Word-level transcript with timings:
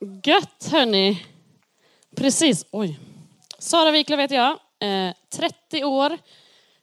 Gött 0.00 0.68
hörni. 0.70 1.26
Precis, 2.16 2.66
oj. 2.70 2.98
Sara 3.58 3.90
Wiklöf 3.90 4.20
heter 4.20 4.36
jag. 4.36 4.58
Eh, 4.80 5.14
30 5.30 5.84
år. 5.84 6.18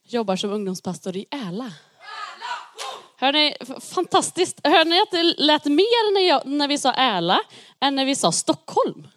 Jobbar 0.03 0.35
som 0.35 0.51
ungdomspastor 0.53 1.15
i 1.15 1.25
Äla. 1.31 1.71
Hörni, 3.17 3.55
fantastiskt. 3.81 4.59
Hörde 4.63 4.89
ni 4.89 5.01
att 5.01 5.12
det 5.12 5.23
lät 5.23 5.65
mer 5.65 6.13
när, 6.13 6.28
jag, 6.29 6.46
när 6.46 6.67
vi 6.67 6.78
sa 6.78 6.93
Äla 6.93 7.39
än 7.79 7.96
när 7.96 8.05
vi 8.05 8.15
sa 8.15 8.31
Stockholm? 8.31 9.07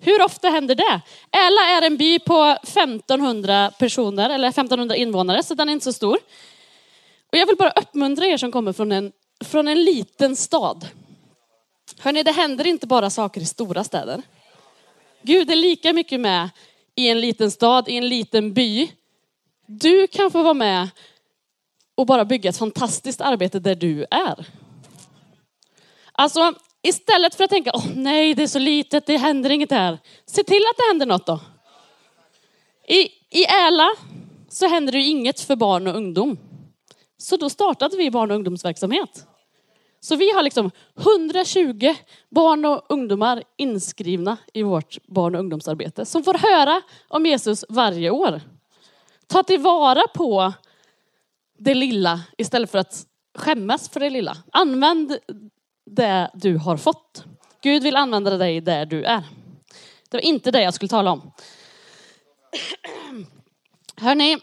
Hur 0.00 0.22
ofta 0.22 0.48
händer 0.48 0.74
det? 0.74 1.00
Äla 1.32 1.78
är 1.78 1.82
en 1.82 1.96
by 1.96 2.18
på 2.18 2.56
1500 2.62 3.70
personer, 3.78 4.30
eller 4.30 4.48
1500 4.48 4.96
invånare, 4.96 5.42
så 5.42 5.54
den 5.54 5.68
är 5.68 5.72
inte 5.72 5.84
så 5.84 5.92
stor. 5.92 6.18
Och 7.32 7.38
jag 7.38 7.46
vill 7.46 7.56
bara 7.56 7.70
uppmuntra 7.70 8.26
er 8.26 8.36
som 8.36 8.52
kommer 8.52 8.72
från 8.72 8.92
en, 8.92 9.12
från 9.44 9.68
en 9.68 9.84
liten 9.84 10.36
stad. 10.36 10.88
Hörni, 11.98 12.22
det 12.22 12.32
händer 12.32 12.66
inte 12.66 12.86
bara 12.86 13.10
saker 13.10 13.40
i 13.40 13.46
stora 13.46 13.84
städer. 13.84 14.22
Gud 15.22 15.50
är 15.50 15.56
lika 15.56 15.92
mycket 15.92 16.20
med 16.20 16.50
i 16.94 17.08
en 17.08 17.20
liten 17.20 17.50
stad, 17.50 17.88
i 17.88 17.96
en 17.96 18.08
liten 18.08 18.54
by. 18.54 18.90
Du 19.66 20.06
kan 20.06 20.30
få 20.30 20.42
vara 20.42 20.54
med 20.54 20.88
och 21.94 22.06
bara 22.06 22.24
bygga 22.24 22.50
ett 22.50 22.56
fantastiskt 22.56 23.20
arbete 23.20 23.58
där 23.58 23.74
du 23.74 24.06
är. 24.10 24.46
Alltså, 26.12 26.54
istället 26.82 27.34
för 27.34 27.44
att 27.44 27.50
tänka, 27.50 27.70
åh 27.74 27.86
nej, 27.94 28.34
det 28.34 28.42
är 28.42 28.46
så 28.46 28.58
litet, 28.58 29.06
det 29.06 29.16
händer 29.16 29.50
inget 29.50 29.70
här. 29.70 29.98
Se 30.26 30.44
till 30.44 30.62
att 30.70 30.76
det 30.76 30.88
händer 30.88 31.06
något 31.06 31.26
då. 31.26 31.40
I, 32.88 33.00
i 33.30 33.44
Äla 33.44 33.88
så 34.48 34.68
händer 34.68 34.92
det 34.92 35.02
inget 35.02 35.40
för 35.40 35.56
barn 35.56 35.86
och 35.86 35.96
ungdom. 35.96 36.38
Så 37.16 37.36
då 37.36 37.50
startade 37.50 37.96
vi 37.96 38.10
barn 38.10 38.30
och 38.30 38.34
ungdomsverksamhet. 38.34 39.26
Så 40.04 40.16
vi 40.16 40.32
har 40.32 40.42
liksom 40.42 40.70
120 40.98 41.94
barn 42.30 42.64
och 42.64 42.86
ungdomar 42.88 43.42
inskrivna 43.56 44.36
i 44.52 44.62
vårt 44.62 45.06
barn 45.06 45.34
och 45.34 45.40
ungdomsarbete 45.40 46.06
som 46.06 46.24
får 46.24 46.34
höra 46.34 46.82
om 47.08 47.26
Jesus 47.26 47.64
varje 47.68 48.10
år. 48.10 48.40
Ta 49.26 49.42
tillvara 49.42 50.02
på 50.14 50.52
det 51.58 51.74
lilla 51.74 52.20
istället 52.38 52.70
för 52.70 52.78
att 52.78 53.06
skämmas 53.38 53.88
för 53.88 54.00
det 54.00 54.10
lilla. 54.10 54.36
Använd 54.52 55.18
det 55.90 56.30
du 56.34 56.56
har 56.56 56.76
fått. 56.76 57.24
Gud 57.62 57.82
vill 57.82 57.96
använda 57.96 58.36
dig 58.36 58.60
där 58.60 58.86
du 58.86 59.04
är. 59.04 59.22
Det 60.10 60.16
var 60.16 60.24
inte 60.24 60.50
det 60.50 60.62
jag 60.62 60.74
skulle 60.74 60.88
tala 60.88 61.12
om. 61.12 61.32
Hörni, 63.96 64.38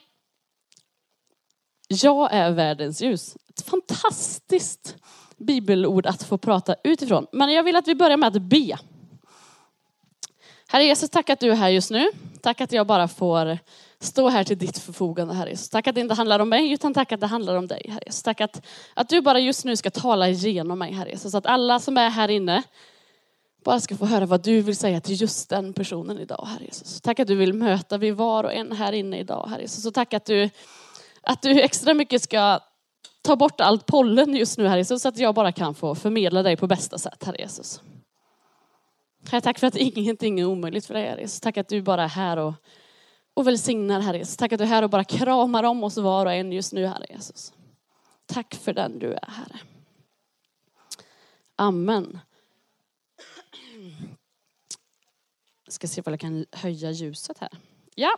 jag 1.88 2.33
är 2.33 2.52
världens 2.52 3.02
ljus. 3.02 3.38
Ett 3.49 3.61
fantastiskt 3.66 4.95
bibelord 5.45 6.06
att 6.06 6.23
få 6.23 6.38
prata 6.38 6.75
utifrån. 6.84 7.28
Men 7.31 7.53
jag 7.53 7.64
vill 7.64 7.75
att 7.75 7.88
vi 7.88 7.95
börjar 7.95 8.17
med 8.17 8.36
att 8.36 8.42
be. 8.42 8.78
Herre 10.67 10.83
Jesus, 10.83 11.09
tack 11.09 11.30
att 11.30 11.39
du 11.39 11.52
är 11.52 11.56
här 11.56 11.70
just 11.70 11.92
nu. 11.92 12.11
Tack 12.42 12.61
att 12.61 12.72
jag 12.72 12.88
bara 12.88 13.08
får 13.08 13.58
stå 14.00 14.30
här 14.30 14.44
till 14.44 14.58
ditt 14.58 14.78
förfogande, 14.78 15.33
Herre 15.33 15.50
Jesus. 15.50 15.70
Tack 15.70 15.88
att 15.88 15.95
det 15.95 16.02
inte 16.02 16.14
handlar 16.14 16.39
om 16.39 16.50
mig, 16.50 16.72
utan 16.72 16.94
tack 16.94 17.11
att 17.11 17.20
det 17.20 17.28
handlar 17.28 17.56
om 17.56 17.67
dig, 17.67 17.86
Herre 17.89 18.03
Jesus. 18.06 18.23
Tack 18.23 18.42
att, 18.42 18.66
att 18.94 19.09
du 19.09 19.22
bara 19.22 19.39
just 19.39 19.66
nu 19.66 19.75
ska 19.75 19.89
tala 19.89 20.30
igenom 20.30 20.80
mig, 20.80 20.92
Herre 20.92 21.09
Jesus. 21.09 21.31
Så 21.31 21.38
att 21.38 21.45
alla 21.45 21.80
som 21.80 21.98
är 21.98 22.09
här 22.09 22.30
inne 22.30 22.64
bara 23.64 23.80
ska 23.80 23.98
få 23.98 24.05
höra 24.05 24.26
vad 24.26 24.44
du 24.44 24.61
vill 24.61 24.76
säga 24.76 25.02
till 25.02 25.22
just 25.22 25.50
den 25.50 25.73
personen 25.73 26.20
idag, 26.20 26.48
Herre 26.48 26.66
Jesus. 26.66 27.02
Tack 27.02 27.20
att 27.20 27.28
du 27.28 27.36
vill 27.36 27.53
möta 27.53 27.98
vi 27.98 28.11
var 28.11 28.44
och 28.44 28.53
en 28.53 28.72
här 28.72 28.94
inne 28.94 29.20
idag, 29.20 29.48
Herre 29.50 29.61
Jesus. 29.61 29.83
Så 29.83 29.92
tack 29.92 30.14
att 30.14 30.26
du, 30.26 30.50
att 31.22 31.42
du 31.42 31.61
extra 31.61 31.94
mycket 31.94 32.22
ska 32.22 32.59
ta 33.22 33.36
bort 33.36 33.61
allt 33.61 33.86
pollen 33.86 34.36
just 34.36 34.58
nu, 34.58 34.67
Herre 34.67 34.80
Jesus, 34.80 35.02
så 35.02 35.08
att 35.08 35.17
jag 35.17 35.36
bara 35.36 35.52
kan 35.52 35.75
få 35.75 35.95
förmedla 35.95 36.44
dig 36.44 36.58
på 36.58 36.67
bästa 36.67 36.97
sätt, 36.97 37.23
Herre 37.23 37.38
Jesus. 37.39 37.81
Herre, 39.30 39.41
tack 39.41 39.59
för 39.59 39.67
att 39.67 39.75
ingenting 39.75 40.39
är 40.39 40.45
omöjligt 40.45 40.86
för 40.86 40.94
dig, 40.94 41.08
Herre 41.08 41.22
Jesus. 41.22 41.39
Tack 41.39 41.58
att 41.58 41.67
du 41.67 41.81
bara 41.81 42.03
är 42.03 42.08
här 42.08 42.38
och, 42.38 42.53
och 43.33 43.47
välsignar, 43.47 43.99
Herre 43.99 44.17
Jesus. 44.17 44.38
Tack 44.38 44.53
att 44.53 44.59
du 44.59 44.64
är 44.64 44.69
här 44.69 44.83
och 44.83 44.89
bara 44.89 45.03
kramar 45.03 45.64
om 45.64 45.83
oss 45.83 45.97
var 45.97 46.26
och 46.26 46.33
en 46.33 46.52
just 46.52 46.73
nu, 46.73 46.86
Herre 46.86 47.05
Jesus. 47.09 47.54
Tack 48.26 48.55
för 48.55 48.73
den 48.73 48.99
du 48.99 49.14
är, 49.14 49.27
Herre. 49.27 49.59
Amen. 51.55 52.20
Jag 55.65 55.73
ska 55.73 55.88
se 55.88 56.02
om 56.05 56.14
jag 56.14 56.20
kan 56.20 56.45
höja 56.52 56.92
ljuset 56.92 57.38
här. 57.39 57.49
Ja. 57.95 58.11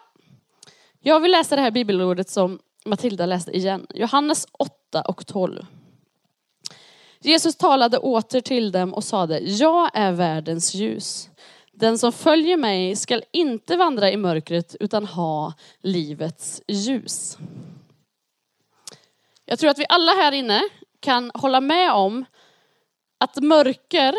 Jag 1.00 1.20
vill 1.20 1.32
läsa 1.32 1.56
det 1.56 1.62
här 1.62 1.72
bibelordet 1.72 2.30
som 2.30 2.60
Matilda 2.86 3.26
läste 3.26 3.58
igen. 3.58 3.88
Johannes 3.90 4.48
8 4.52 4.83
8 4.94 5.02
och 5.02 5.26
12. 5.28 5.66
Jesus 7.20 7.56
talade 7.56 7.98
åter 7.98 8.42
till 8.42 8.72
dem 8.72 8.94
och 8.94 9.04
sade, 9.04 9.40
jag 9.40 9.90
är 9.94 10.12
världens 10.12 10.74
ljus. 10.74 11.30
Den 11.72 11.98
som 11.98 12.12
följer 12.12 12.58
mig 12.58 12.96
skall 12.96 13.24
inte 13.32 13.78
vandra 13.78 14.12
i 14.12 14.18
mörkret 14.18 14.76
utan 14.80 15.06
ha 15.06 15.54
livets 15.82 16.62
ljus. 16.68 17.38
Jag 19.46 19.60
tror 19.60 19.70
att 19.70 19.80
vi 19.80 19.86
alla 19.90 20.12
här 20.12 20.32
inne 20.32 20.62
kan 21.00 21.32
hålla 21.34 21.62
med 21.62 21.94
om 21.94 22.26
att 23.18 23.36
mörker 23.36 24.16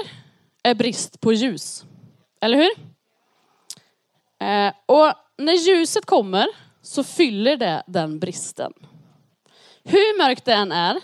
är 0.62 0.74
brist 0.74 1.20
på 1.20 1.32
ljus. 1.32 1.84
Eller 2.40 2.56
hur? 2.56 2.70
Eh, 4.48 4.72
och 4.86 5.12
när 5.38 5.52
ljuset 5.52 6.06
kommer 6.06 6.46
så 6.82 7.04
fyller 7.04 7.56
det 7.56 7.82
den 7.86 8.18
bristen. 8.18 8.72
Hur 9.84 10.18
mörkt 10.18 10.44
det 10.44 10.52
än 10.52 10.72
är 10.72 11.00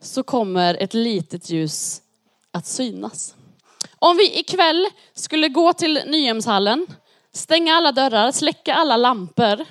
så 0.00 0.22
kommer 0.22 0.74
ett 0.74 0.94
litet 0.94 1.50
ljus 1.50 2.02
att 2.50 2.66
synas. 2.66 3.34
Om 3.98 4.16
vi 4.16 4.38
ikväll 4.38 4.88
skulle 5.14 5.48
gå 5.48 5.72
till 5.72 6.00
Nyhemshallen, 6.06 6.86
stänga 7.32 7.74
alla 7.74 7.92
dörrar, 7.92 8.32
släcka 8.32 8.74
alla 8.74 8.96
lampor 8.96 9.64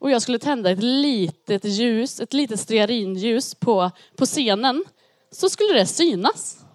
och 0.00 0.10
jag 0.10 0.22
skulle 0.22 0.38
tända 0.38 0.70
ett 0.70 0.82
litet 0.82 1.64
ljus, 1.64 2.20
ett 2.20 2.32
litet 2.32 2.60
stearinljus 2.60 3.54
på, 3.54 3.90
på 4.16 4.26
scenen 4.26 4.84
så 5.30 5.48
skulle 5.48 5.72
det 5.72 5.86
synas. 5.86 6.65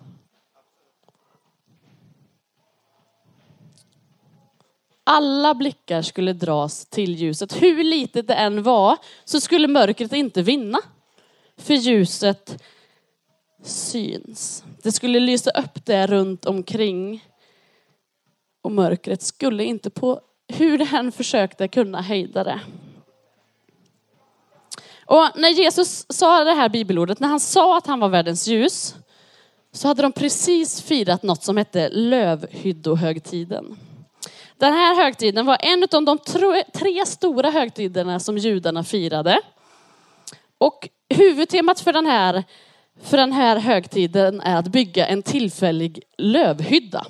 Alla 5.12 5.54
blickar 5.54 6.02
skulle 6.02 6.34
dras 6.34 6.86
till 6.86 7.16
ljuset. 7.16 7.62
Hur 7.62 7.84
litet 7.84 8.28
det 8.28 8.34
än 8.34 8.64
var 8.64 8.98
så 9.26 9.42
skulle 9.42 9.68
mörkret 9.68 10.14
inte 10.14 10.42
vinna. 10.42 10.80
För 11.58 11.74
ljuset 11.74 12.64
syns. 13.64 14.64
Det 14.84 14.92
skulle 14.92 15.20
lysa 15.20 15.52
upp 15.52 15.86
det 15.86 16.08
runt 16.08 16.46
omkring. 16.46 17.26
Och 18.62 18.72
mörkret 18.72 19.22
skulle 19.22 19.64
inte 19.64 19.90
på 19.90 20.22
hur 20.48 20.78
det 20.78 20.98
än 20.98 21.12
försökte 21.12 21.68
kunna 21.68 22.02
hejda 22.02 22.44
det. 22.44 22.60
Och 25.06 25.30
när 25.36 25.50
Jesus 25.50 26.06
sa 26.10 26.44
det 26.44 26.54
här 26.54 26.70
bibelordet, 26.70 27.20
när 27.20 27.28
han 27.28 27.40
sa 27.40 27.78
att 27.78 27.88
han 27.88 28.00
var 28.00 28.10
världens 28.10 28.48
ljus, 28.48 28.96
så 29.72 29.88
hade 29.88 30.02
de 30.02 30.12
precis 30.12 30.82
firat 30.82 31.24
något 31.24 31.44
som 31.44 31.58
hette 31.58 31.90
lövhyddohögtiden. 31.90 33.78
Den 34.62 34.74
här 34.74 34.96
högtiden 34.96 35.46
var 35.46 35.58
en 35.60 35.84
av 35.92 36.06
de 36.06 36.18
tre 36.74 37.06
stora 37.06 37.50
högtiderna 37.50 38.20
som 38.20 38.38
judarna 38.38 38.84
firade. 38.84 39.42
Och 40.58 40.90
huvudtemat 41.10 41.80
för 41.80 41.94
den 41.94 42.06
här, 42.06 42.44
för 43.04 43.18
den 43.18 43.32
här 43.32 43.58
högtiden 43.58 44.42
är 44.42 44.56
att 44.56 44.68
bygga 44.68 45.08
en 45.08 45.24
tillfällig 45.24 46.04
lövhydda. 46.18 47.06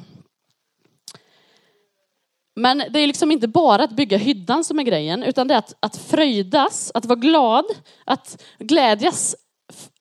Men 2.56 2.84
det 2.90 3.00
är 3.00 3.08
liksom 3.08 3.32
inte 3.32 3.48
bara 3.48 3.84
att 3.84 3.96
bygga 3.96 4.18
hyddan 4.18 4.64
som 4.64 4.80
är 4.80 4.84
grejen, 4.84 5.24
utan 5.24 5.48
det 5.48 5.54
är 5.54 5.60
att, 5.60 5.76
att 5.80 5.98
fröjdas, 5.98 6.92
att 6.94 7.06
vara 7.06 7.20
glad, 7.20 7.66
att 8.06 8.44
glädjas 8.60 9.36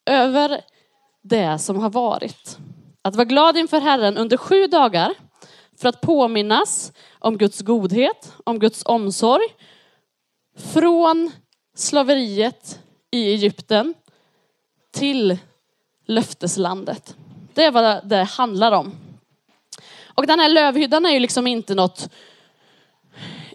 över 0.06 0.60
det 1.22 1.58
som 1.58 1.80
har 1.80 1.90
varit. 1.90 2.58
Att 3.02 3.16
vara 3.16 3.24
glad 3.24 3.56
inför 3.56 3.80
Herren 3.80 4.16
under 4.16 4.36
sju 4.36 4.66
dagar 4.66 5.14
för 5.80 5.88
att 5.88 6.00
påminnas 6.00 6.92
om 7.20 7.38
Guds 7.38 7.60
godhet, 7.60 8.32
om 8.44 8.58
Guds 8.58 8.82
omsorg. 8.86 9.46
Från 10.56 11.30
slaveriet 11.74 12.80
i 13.10 13.32
Egypten 13.32 13.94
till 14.90 15.38
löfteslandet. 16.06 17.16
Det 17.54 17.64
är 17.64 17.70
vad 17.70 18.08
det 18.08 18.24
handlar 18.24 18.72
om. 18.72 18.92
Och 20.14 20.26
den 20.26 20.40
här 20.40 20.48
lövhyddan 20.48 21.06
är 21.06 21.10
ju 21.10 21.18
liksom 21.18 21.46
inte 21.46 21.74
något, 21.74 22.08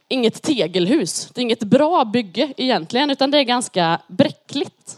inget 0.07 0.41
tegelhus. 0.41 1.29
Det 1.33 1.41
är 1.41 1.43
inget 1.43 1.63
bra 1.63 2.05
bygge 2.05 2.53
egentligen, 2.57 3.11
utan 3.11 3.31
det 3.31 3.37
är 3.37 3.43
ganska 3.43 4.01
bräckligt. 4.07 4.97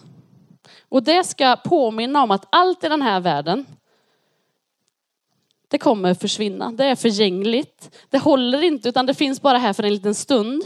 Och 0.90 1.04
det 1.04 1.24
ska 1.24 1.56
påminna 1.56 2.24
om 2.24 2.32
att 2.32 2.46
allt 2.50 2.84
i 2.84 2.90
den 2.90 3.02
här 3.02 3.20
världen, 3.20 3.66
det 5.68 5.78
kommer 5.78 6.14
försvinna. 6.14 6.72
Det 6.72 6.86
är 6.86 6.96
förgängligt. 6.96 7.96
Det 8.10 8.18
håller 8.18 8.64
inte 8.64 8.90
utan 8.90 9.06
det 9.06 9.14
finns 9.14 9.42
bara 9.42 9.58
här 9.58 9.74
för 9.74 9.84
en 9.84 9.94
liten 9.94 10.16
stund. 10.16 10.64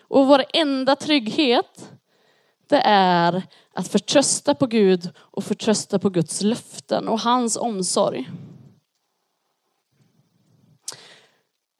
Och 0.00 0.26
vår 0.26 0.44
enda 0.52 0.96
trygghet 0.96 1.90
det 2.68 2.82
är 2.84 3.42
att 3.72 3.88
förtrösta 3.88 4.54
på 4.54 4.66
Gud 4.66 5.10
och 5.16 5.44
förtrösta 5.44 5.98
på 5.98 6.10
Guds 6.10 6.42
löften 6.42 7.08
och 7.08 7.20
hans 7.20 7.56
omsorg. 7.56 8.30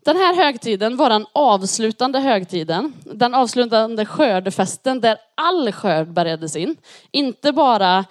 Den 0.04 0.16
här 0.16 0.34
högtiden 0.34 0.96
var 0.96 1.10
den 1.10 1.26
avslutande 1.32 2.20
högtiden, 2.20 2.92
den 3.04 3.34
avslutande 3.34 4.06
skördefesten 4.06 5.00
där 5.00 5.18
all 5.34 5.72
skörd 5.72 6.12
bärgades 6.12 6.56
in. 6.56 6.76
Inte 7.10 7.52
bara, 7.52 8.04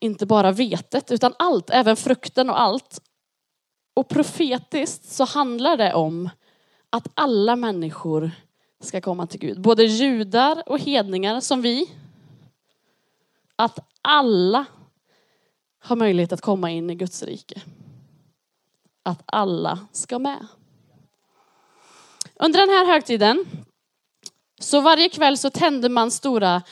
inte 0.00 0.26
bara 0.26 0.52
vetet 0.52 1.12
utan 1.12 1.34
allt, 1.38 1.70
även 1.70 1.96
frukten 1.96 2.50
och 2.50 2.60
allt. 2.60 3.00
Och 3.98 4.08
profetiskt 4.08 5.04
så 5.04 5.24
handlar 5.24 5.76
det 5.76 5.94
om 5.94 6.30
att 6.90 7.08
alla 7.14 7.56
människor 7.56 8.30
ska 8.80 9.00
komma 9.00 9.26
till 9.26 9.40
Gud. 9.40 9.60
Både 9.60 9.84
judar 9.84 10.62
och 10.66 10.78
hedningar 10.78 11.40
som 11.40 11.62
vi. 11.62 11.90
Att 13.56 13.78
alla 14.02 14.64
har 15.78 15.96
möjlighet 15.96 16.32
att 16.32 16.40
komma 16.40 16.70
in 16.70 16.90
i 16.90 16.94
Guds 16.94 17.22
rike. 17.22 17.60
Att 19.02 19.22
alla 19.26 19.78
ska 19.92 20.18
med. 20.18 20.46
Under 22.34 22.58
den 22.58 22.68
här 22.68 22.86
högtiden, 22.86 23.44
så 24.60 24.80
varje 24.80 25.08
kväll 25.08 25.38
så 25.38 25.50
tände 25.50 25.88
man 25.88 26.10
stora 26.10 26.62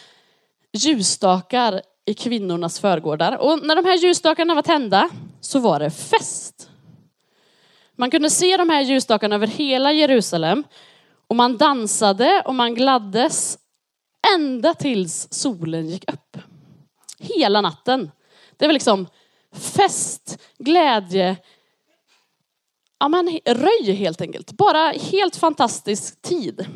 ljusstakar 0.73 1.83
i 2.05 2.15
kvinnornas 2.15 2.81
förgårdar. 2.81 3.37
Och 3.37 3.67
när 3.67 3.77
de 3.77 3.85
här 3.85 3.97
ljusstakarna 3.97 4.55
var 4.55 4.63
tända 4.63 5.11
så 5.41 5.59
var 5.59 5.81
det 5.81 5.91
fest. 5.91 6.71
Man 7.97 8.11
kunde 8.11 8.31
se 8.31 8.57
de 8.57 8.71
här 8.71 8.83
ljusstakarna 8.83 9.35
över 9.35 9.47
hela 9.47 9.93
Jerusalem 9.93 10.65
och 11.29 11.37
man 11.37 11.57
dansade 11.57 12.43
och 12.47 12.55
man 12.55 12.75
gladdes 12.75 13.59
ända 14.35 14.75
tills 14.75 15.29
solen 15.31 15.89
gick 15.89 16.13
upp. 16.13 16.37
Hela 17.19 17.61
natten. 17.61 18.11
Det 18.57 18.67
var 18.67 18.73
liksom 18.73 19.07
fest, 19.53 20.39
glädje, 20.59 21.37
ja 22.99 23.09
men 23.09 23.41
röj 23.45 23.93
helt 23.93 24.21
enkelt. 24.21 24.53
Bara 24.53 24.91
helt 24.91 25.37
fantastisk 25.37 26.23
tid. 26.23 26.67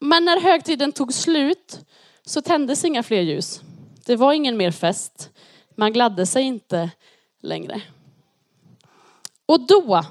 Men 0.00 0.24
när 0.24 0.40
högtiden 0.40 0.92
tog 0.92 1.14
slut 1.14 1.78
så 2.24 2.42
tändes 2.42 2.84
inga 2.84 3.02
fler 3.02 3.20
ljus. 3.20 3.60
Det 4.06 4.16
var 4.16 4.32
ingen 4.32 4.56
mer 4.56 4.70
fest. 4.70 5.30
Man 5.76 5.92
gladde 5.92 6.26
sig 6.26 6.42
inte 6.42 6.90
längre. 7.42 7.82
Och 9.48 9.60
då, 9.60 10.04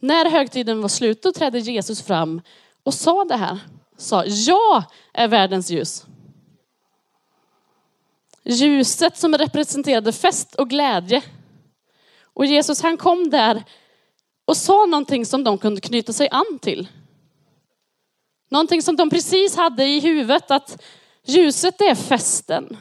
när 0.00 0.30
högtiden 0.30 0.80
var 0.80 0.88
slut, 0.88 1.22
då 1.22 1.32
trädde 1.32 1.58
Jesus 1.58 2.02
fram 2.02 2.40
och 2.82 2.94
sa 2.94 3.24
det 3.24 3.36
här. 3.36 3.58
Sa, 3.96 4.24
jag 4.24 4.84
är 5.12 5.28
världens 5.28 5.70
ljus. 5.70 6.04
Ljuset 8.44 9.16
som 9.16 9.34
representerade 9.34 10.12
fest 10.12 10.54
och 10.54 10.70
glädje. 10.70 11.22
Och 12.22 12.46
Jesus 12.46 12.82
han 12.82 12.96
kom 12.96 13.30
där 13.30 13.64
och 14.44 14.56
sa 14.56 14.86
någonting 14.86 15.26
som 15.26 15.44
de 15.44 15.58
kunde 15.58 15.80
knyta 15.80 16.12
sig 16.12 16.28
an 16.30 16.58
till. 16.62 16.88
Någonting 18.50 18.82
som 18.82 18.96
de 18.96 19.10
precis 19.10 19.56
hade 19.56 19.84
i 19.84 20.00
huvudet 20.00 20.50
att 20.50 20.82
ljuset 21.24 21.80
är 21.80 21.94
festen. 21.94 22.76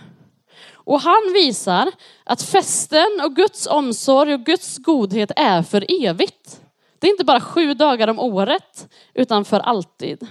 Och 0.90 1.02
han 1.02 1.34
visar 1.34 1.92
att 2.24 2.42
festen 2.42 3.22
och 3.24 3.36
Guds 3.36 3.68
omsorg 3.68 4.34
och 4.34 4.46
Guds 4.46 4.78
godhet 4.78 5.32
är 5.36 5.62
för 5.62 6.06
evigt. 6.06 6.62
Det 7.00 7.08
är 7.08 7.12
inte 7.12 7.24
bara 7.26 7.42
sju 7.42 7.74
dagar 7.74 8.08
om 8.08 8.20
året, 8.20 8.90
utan 9.14 9.46
för 9.46 9.60
alltid. 9.60 10.28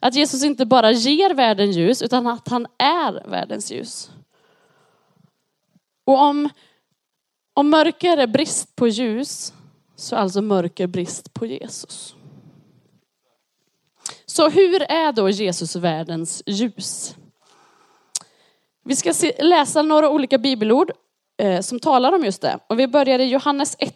Att 0.00 0.14
Jesus 0.14 0.44
inte 0.44 0.66
bara 0.66 0.90
ger 0.92 1.34
världen 1.34 1.70
ljus, 1.70 2.02
utan 2.02 2.26
att 2.26 2.48
han 2.48 2.66
är 2.78 3.28
världens 3.28 3.72
ljus. 3.72 4.10
Och 6.04 6.22
om, 6.22 6.48
om 7.54 7.70
mörker 7.70 8.16
är 8.16 8.26
brist 8.26 8.76
på 8.76 8.88
ljus, 8.88 9.52
så 9.96 10.16
är 10.16 10.20
alltså 10.20 10.42
mörker 10.42 10.86
brist 10.86 11.34
på 11.34 11.46
Jesus. 11.46 12.14
Så 14.26 14.48
hur 14.48 14.82
är 14.82 15.12
då 15.12 15.30
Jesus 15.30 15.76
världens 15.76 16.42
ljus? 16.46 17.16
Vi 18.84 18.96
ska 18.96 19.14
se, 19.14 19.42
läsa 19.42 19.82
några 19.82 20.10
olika 20.10 20.38
bibelord 20.38 20.90
eh, 21.42 21.60
som 21.60 21.80
talar 21.80 22.12
om 22.12 22.24
just 22.24 22.42
det. 22.42 22.58
Och 22.66 22.78
vi 22.78 22.86
börjar 22.86 23.18
i 23.18 23.24
Johannes 23.24 23.76
1, 23.78 23.94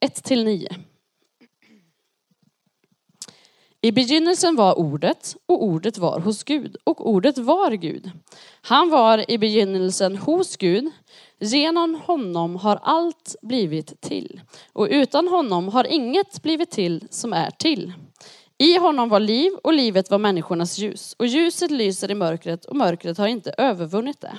1-9. 0.00 0.74
I 3.80 3.92
begynnelsen 3.92 4.56
var 4.56 4.78
ordet 4.78 5.36
och 5.46 5.64
ordet 5.64 5.98
var 5.98 6.20
hos 6.20 6.44
Gud 6.44 6.76
och 6.84 7.10
ordet 7.10 7.38
var 7.38 7.70
Gud. 7.70 8.10
Han 8.62 8.90
var 8.90 9.30
i 9.30 9.38
begynnelsen 9.38 10.16
hos 10.16 10.56
Gud. 10.56 10.90
Genom 11.38 11.94
honom 11.94 12.56
har 12.56 12.78
allt 12.82 13.36
blivit 13.42 14.00
till 14.00 14.40
och 14.72 14.88
utan 14.90 15.28
honom 15.28 15.68
har 15.68 15.84
inget 15.84 16.42
blivit 16.42 16.70
till 16.70 17.06
som 17.10 17.32
är 17.32 17.50
till. 17.50 17.92
I 18.58 18.78
honom 18.78 19.08
var 19.08 19.20
liv 19.20 19.52
och 19.62 19.72
livet 19.72 20.10
var 20.10 20.18
människornas 20.18 20.78
ljus 20.78 21.14
och 21.18 21.26
ljuset 21.26 21.70
lyser 21.70 22.10
i 22.10 22.14
mörkret 22.14 22.64
och 22.64 22.76
mörkret 22.76 23.18
har 23.18 23.26
inte 23.26 23.54
övervunnit 23.58 24.20
det. 24.20 24.38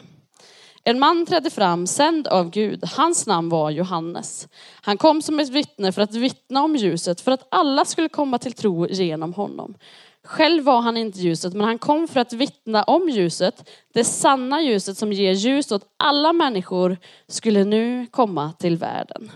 En 0.83 0.99
man 0.99 1.25
trädde 1.25 1.49
fram, 1.49 1.87
sänd 1.87 2.27
av 2.27 2.49
Gud. 2.49 2.83
Hans 2.97 3.27
namn 3.27 3.49
var 3.49 3.69
Johannes. 3.69 4.47
Han 4.81 4.97
kom 4.97 5.21
som 5.21 5.39
ett 5.39 5.49
vittne 5.49 5.91
för 5.91 6.01
att 6.01 6.13
vittna 6.13 6.63
om 6.63 6.75
ljuset, 6.75 7.21
för 7.21 7.31
att 7.31 7.47
alla 7.51 7.85
skulle 7.85 8.09
komma 8.09 8.37
till 8.37 8.53
tro 8.53 8.87
genom 8.87 9.33
honom. 9.33 9.75
Själv 10.23 10.63
var 10.63 10.81
han 10.81 10.97
inte 10.97 11.19
ljuset, 11.19 11.53
men 11.53 11.65
han 11.65 11.77
kom 11.77 12.07
för 12.07 12.19
att 12.19 12.33
vittna 12.33 12.83
om 12.83 13.09
ljuset. 13.09 13.69
Det 13.93 14.03
sanna 14.03 14.61
ljuset 14.61 14.97
som 14.97 15.13
ger 15.13 15.33
ljus 15.33 15.71
åt 15.71 15.87
alla 15.97 16.33
människor 16.33 16.97
skulle 17.27 17.63
nu 17.63 18.07
komma 18.11 18.53
till 18.59 18.77
världen. 18.77 19.31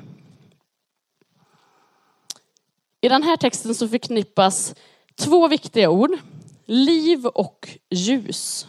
I 3.02 3.10
den 3.10 3.24
här 3.24 3.38
texten 3.38 3.76
så 3.76 3.88
förknippas 3.88 4.76
två 5.16 5.48
viktiga 5.48 5.90
ord, 5.90 6.18
liv 6.66 7.26
och 7.26 7.70
ljus. 7.90 8.68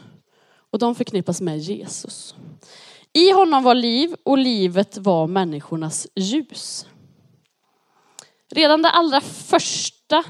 Och 0.71 0.79
de 0.79 0.95
förknippas 0.95 1.41
med 1.41 1.59
Jesus. 1.59 2.35
I 3.13 3.31
honom 3.33 3.63
var 3.63 3.75
liv 3.75 4.15
och 4.25 4.39
livet 4.39 4.99
var 4.99 5.27
människornas 5.27 6.07
ljus. 6.15 6.87
Redan 8.51 8.83
det 8.83 8.91
allra 8.91 9.21
första 9.21 10.25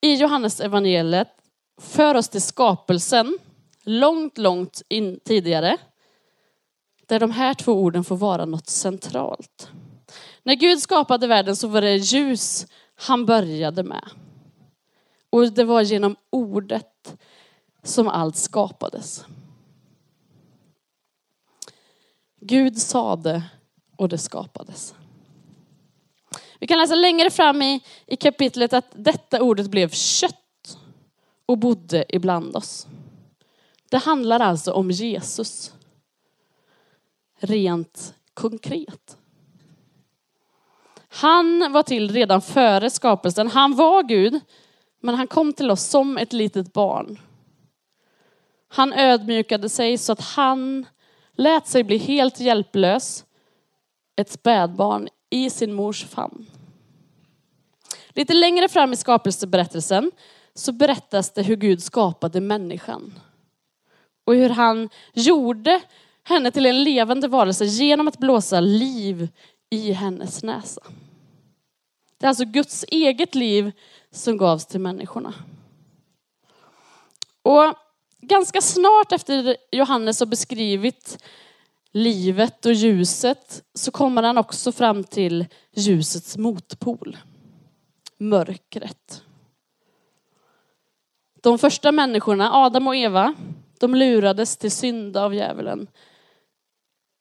i 0.00 0.14
Johannes 0.14 0.60
evangeliet 0.60 1.28
för 1.80 2.14
oss 2.14 2.28
till 2.28 2.42
skapelsen, 2.42 3.38
långt, 3.84 4.38
långt 4.38 4.82
in 4.88 5.20
tidigare, 5.24 5.76
där 7.06 7.20
de 7.20 7.30
här 7.30 7.54
två 7.54 7.72
orden 7.72 8.04
får 8.04 8.16
vara 8.16 8.44
något 8.44 8.68
centralt. 8.68 9.70
När 10.42 10.54
Gud 10.54 10.80
skapade 10.80 11.26
världen 11.26 11.56
så 11.56 11.68
var 11.68 11.80
det 11.80 11.96
ljus 11.96 12.66
han 13.00 13.26
började 13.26 13.82
med. 13.82 14.10
Och 15.30 15.52
det 15.52 15.64
var 15.64 15.82
genom 15.82 16.16
ordet 16.30 17.16
som 17.82 18.08
allt 18.08 18.36
skapades. 18.36 19.24
Gud 22.40 22.78
sade 22.78 23.42
och 23.96 24.08
det 24.08 24.18
skapades. 24.18 24.94
Vi 26.58 26.66
kan 26.66 26.78
läsa 26.78 26.94
längre 26.94 27.30
fram 27.30 27.62
i, 27.62 27.80
i 28.06 28.16
kapitlet 28.16 28.72
att 28.72 28.86
detta 28.92 29.42
ordet 29.42 29.70
blev 29.70 29.88
kött 29.90 30.78
och 31.46 31.58
bodde 31.58 32.04
ibland 32.08 32.56
oss. 32.56 32.86
Det 33.90 33.98
handlar 33.98 34.40
alltså 34.40 34.72
om 34.72 34.90
Jesus. 34.90 35.74
Rent 37.38 38.14
konkret. 38.34 39.16
Han 41.12 41.72
var 41.72 41.82
till 41.82 42.10
redan 42.10 42.42
före 42.42 42.90
skapelsen. 42.90 43.48
Han 43.48 43.76
var 43.76 44.02
Gud, 44.02 44.40
men 45.00 45.14
han 45.14 45.26
kom 45.26 45.52
till 45.52 45.70
oss 45.70 45.86
som 45.86 46.18
ett 46.18 46.32
litet 46.32 46.72
barn. 46.72 47.18
Han 48.68 48.92
ödmjukade 48.92 49.68
sig 49.68 49.98
så 49.98 50.12
att 50.12 50.20
han 50.20 50.86
lät 51.32 51.66
sig 51.66 51.84
bli 51.84 51.98
helt 51.98 52.40
hjälplös, 52.40 53.24
ett 54.16 54.30
spädbarn 54.30 55.08
i 55.30 55.50
sin 55.50 55.72
mors 55.72 56.04
famn. 56.04 56.46
Lite 58.08 58.34
längre 58.34 58.68
fram 58.68 58.92
i 58.92 58.96
skapelseberättelsen 58.96 60.10
så 60.54 60.72
berättas 60.72 61.30
det 61.30 61.42
hur 61.42 61.56
Gud 61.56 61.82
skapade 61.82 62.40
människan. 62.40 63.14
Och 64.26 64.34
hur 64.34 64.50
han 64.50 64.88
gjorde 65.12 65.80
henne 66.24 66.50
till 66.50 66.66
en 66.66 66.84
levande 66.84 67.28
varelse 67.28 67.64
genom 67.64 68.08
att 68.08 68.18
blåsa 68.18 68.60
liv 68.60 69.28
i 69.70 69.92
hennes 69.92 70.42
näsa. 70.42 70.82
Det 72.18 72.26
är 72.26 72.28
alltså 72.28 72.44
Guds 72.44 72.84
eget 72.88 73.34
liv 73.34 73.72
som 74.10 74.36
gavs 74.36 74.66
till 74.66 74.80
människorna. 74.80 75.34
Och 77.42 77.74
ganska 78.20 78.60
snart 78.60 79.12
efter 79.12 79.56
Johannes 79.72 80.20
har 80.20 80.26
beskrivit 80.26 81.24
livet 81.92 82.66
och 82.66 82.72
ljuset 82.72 83.64
så 83.74 83.90
kommer 83.90 84.22
han 84.22 84.38
också 84.38 84.72
fram 84.72 85.04
till 85.04 85.46
ljusets 85.72 86.36
motpol. 86.36 87.16
Mörkret. 88.18 89.22
De 91.42 91.58
första 91.58 91.92
människorna, 91.92 92.52
Adam 92.52 92.86
och 92.86 92.96
Eva, 92.96 93.34
de 93.78 93.94
lurades 93.94 94.56
till 94.56 94.70
synd 94.70 95.16
av 95.16 95.34
djävulen. 95.34 95.88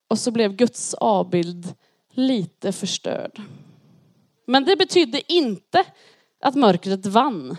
Och 0.08 0.20
så 0.20 0.32
blev 0.32 0.56
Guds 0.56 0.94
avbild 0.94 1.74
lite 2.20 2.72
förstörd. 2.72 3.42
Men 4.48 4.66
det 4.66 4.76
betydde 4.76 5.34
inte 5.34 5.86
att 6.42 6.56
mörkret 6.56 7.06
vann. 7.06 7.58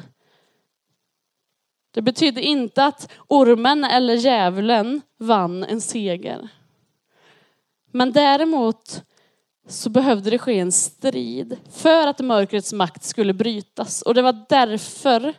Det 1.91 2.03
betydde 2.03 2.43
inte 2.43 2.85
att 2.85 3.13
ormen 3.29 3.85
eller 3.85 4.15
djävulen 4.15 5.03
vann 5.19 5.65
en 5.65 5.81
seger. 5.81 6.49
Men 7.93 8.13
däremot 8.13 9.03
så 9.69 9.91
behövde 9.91 10.31
det 10.31 10.39
ske 10.39 10.59
en 10.59 10.73
strid 10.73 11.57
för 11.71 12.07
att 12.07 12.21
mörkrets 12.21 12.73
makt 12.73 13.05
skulle 13.05 13.35
brytas. 13.35 14.03
Och 14.03 14.15
det 14.15 14.23
var 14.23 14.45
därför 14.49 15.35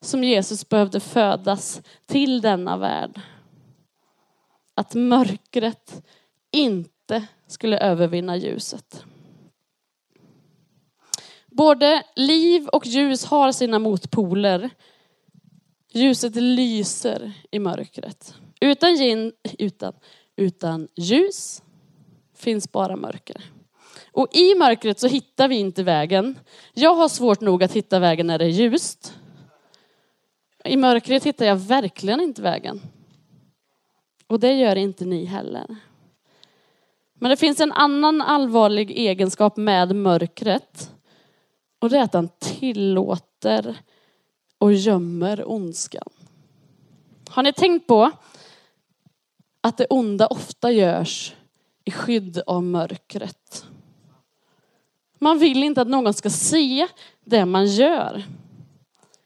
som 0.00 0.24
Jesus 0.24 0.68
behövde 0.68 1.00
födas 1.00 1.82
till 2.06 2.40
denna 2.40 2.76
värld. 2.76 3.20
Att 4.74 4.94
mörkret 4.94 6.06
inte 6.50 6.91
skulle 7.46 7.78
övervinna 7.78 8.36
ljuset. 8.36 9.04
Både 11.46 12.02
liv 12.16 12.68
och 12.68 12.86
ljus 12.86 13.24
har 13.24 13.52
sina 13.52 13.78
motpoler. 13.78 14.70
Ljuset 15.92 16.36
lyser 16.36 17.32
i 17.50 17.58
mörkret. 17.58 18.34
Utan, 18.60 18.96
gin, 18.96 19.32
utan, 19.58 19.92
utan 20.36 20.88
ljus 20.96 21.62
finns 22.34 22.72
bara 22.72 22.96
mörker. 22.96 23.44
Och 24.12 24.36
i 24.36 24.54
mörkret 24.54 24.98
så 24.98 25.08
hittar 25.08 25.48
vi 25.48 25.56
inte 25.56 25.82
vägen. 25.82 26.38
Jag 26.74 26.94
har 26.94 27.08
svårt 27.08 27.40
nog 27.40 27.62
att 27.62 27.72
hitta 27.72 27.98
vägen 27.98 28.26
när 28.26 28.38
det 28.38 28.44
är 28.44 28.48
ljust. 28.48 29.18
I 30.64 30.76
mörkret 30.76 31.24
hittar 31.24 31.46
jag 31.46 31.56
verkligen 31.56 32.20
inte 32.20 32.42
vägen. 32.42 32.80
Och 34.26 34.40
det 34.40 34.52
gör 34.52 34.76
inte 34.76 35.04
ni 35.04 35.24
heller. 35.24 35.76
Men 37.22 37.30
det 37.30 37.36
finns 37.36 37.60
en 37.60 37.72
annan 37.72 38.20
allvarlig 38.20 38.90
egenskap 38.90 39.56
med 39.56 39.96
mörkret. 39.96 40.90
Och 41.78 41.90
det 41.90 41.98
är 41.98 42.02
att 42.02 42.12
den 42.12 42.28
tillåter 42.38 43.76
och 44.58 44.72
gömmer 44.72 45.50
ondskan. 45.50 46.08
Har 47.28 47.42
ni 47.42 47.52
tänkt 47.52 47.86
på 47.86 48.10
att 49.60 49.76
det 49.76 49.86
onda 49.86 50.26
ofta 50.26 50.70
görs 50.70 51.34
i 51.84 51.90
skydd 51.90 52.42
av 52.46 52.62
mörkret? 52.62 53.64
Man 55.18 55.38
vill 55.38 55.62
inte 55.62 55.80
att 55.80 55.88
någon 55.88 56.14
ska 56.14 56.30
se 56.30 56.86
det 57.24 57.44
man 57.44 57.66
gör. 57.66 58.24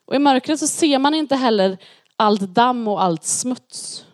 Och 0.05 0.15
i 0.15 0.19
mörkret 0.19 0.61
så 0.61 0.67
ser 0.67 0.99
man 0.99 1.15
inte 1.15 1.37
heller 1.37 1.79
allt 2.17 2.41
damm 2.41 2.89
och 2.89 3.03
allt 3.03 3.25
smuts. 3.25 4.06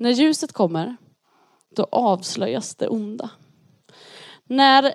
När 0.00 0.10
ljuset 0.10 0.52
kommer, 0.52 0.96
då 1.74 1.86
avslöjas 1.92 2.74
det 2.74 2.88
onda. 2.88 3.30
När 4.44 4.94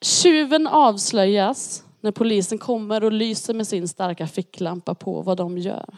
tjuven 0.00 0.66
avslöjas, 0.66 1.84
när 2.00 2.10
polisen 2.10 2.58
kommer 2.58 3.04
och 3.04 3.12
lyser 3.12 3.54
med 3.54 3.66
sin 3.66 3.88
starka 3.88 4.26
ficklampa 4.26 4.94
på 4.94 5.22
vad 5.22 5.36
de 5.36 5.58
gör. 5.58 5.96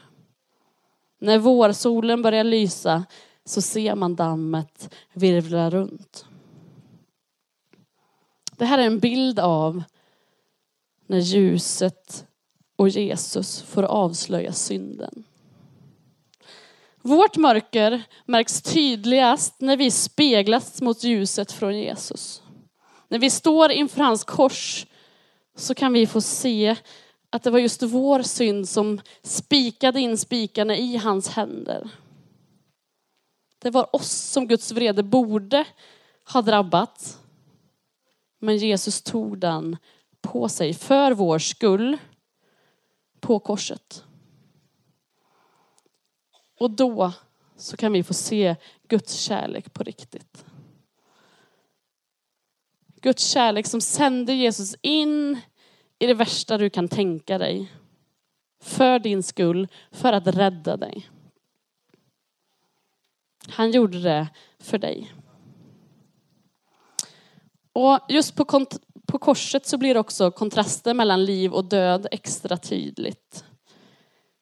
När 1.19 1.38
vårsolen 1.38 2.23
börjar 2.23 2.45
lysa 2.45 3.05
så 3.45 3.62
ser 3.62 3.95
man 3.95 4.14
dammet 4.14 4.95
virvla 5.12 5.71
runt. 5.71 6.26
Det 8.57 8.64
här 8.64 8.79
är 8.79 8.87
en 8.87 8.99
bild 8.99 9.38
av 9.38 9.83
när 11.07 11.19
ljuset 11.19 12.26
och 12.76 12.88
Jesus 12.88 13.62
får 13.62 13.83
avslöja 13.83 14.52
synden. 14.52 15.25
Vårt 17.02 17.37
mörker 17.37 18.02
märks 18.25 18.62
tydligast 18.62 19.61
när 19.61 19.76
vi 19.76 19.90
speglas 19.90 20.82
mot 20.82 21.04
ljuset 21.04 21.52
från 21.52 21.78
Jesus. 21.78 22.42
När 23.09 23.18
vi 23.18 23.30
står 23.30 23.71
inför 23.71 24.02
hans 24.02 24.25
kors 24.25 24.87
så 25.56 25.75
kan 25.75 25.92
vi 25.92 26.06
få 26.06 26.21
se 26.21 26.76
att 27.30 27.42
det 27.42 27.50
var 27.50 27.59
just 27.59 27.82
vår 27.82 28.23
synd 28.23 28.68
som 28.68 29.00
spikade 29.23 30.00
in 30.00 30.18
spikarna 30.18 30.76
i 30.76 30.97
hans 30.97 31.28
händer. 31.28 31.88
Det 33.59 33.71
var 33.71 33.97
oss 33.97 34.11
som 34.11 34.49
Guds 34.49 34.73
vrede 34.73 35.02
borde 35.02 35.64
ha 36.32 36.42
drabbat. 36.42 37.18
Men 38.38 38.56
Jesus 38.56 39.02
tog 39.02 39.38
den 39.38 39.76
på 40.21 40.49
sig 40.49 40.75
för 40.75 41.12
vår 41.12 41.38
skull 41.38 41.99
på 43.21 43.38
korset. 43.38 44.04
Och 46.62 46.71
då 46.71 47.12
så 47.57 47.76
kan 47.76 47.92
vi 47.92 48.02
få 48.02 48.14
se 48.14 48.57
Guds 48.88 49.21
kärlek 49.21 49.73
på 49.73 49.83
riktigt. 49.83 50.45
Guds 53.00 53.31
kärlek 53.31 53.66
som 53.66 53.81
sände 53.81 54.33
Jesus 54.33 54.75
in 54.83 55.40
i 55.99 56.07
det 56.07 56.14
värsta 56.14 56.59
du 56.59 56.71
kan 56.71 56.88
tänka 56.88 57.38
dig. 57.38 57.73
För 58.61 58.99
din 58.99 59.23
skull, 59.23 59.69
för 59.90 60.12
att 60.12 60.26
rädda 60.26 60.76
dig. 60.76 61.09
Han 63.49 63.71
gjorde 63.71 64.00
det 64.00 64.28
för 64.59 64.78
dig. 64.78 65.14
Och 67.73 67.99
just 68.09 68.37
på, 68.37 68.66
på 69.07 69.19
korset 69.19 69.66
så 69.66 69.78
blir 69.78 69.97
också 69.97 70.31
kontrasten 70.31 70.97
mellan 70.97 71.25
liv 71.25 71.52
och 71.52 71.64
död 71.64 72.07
extra 72.11 72.57
tydligt. 72.57 73.45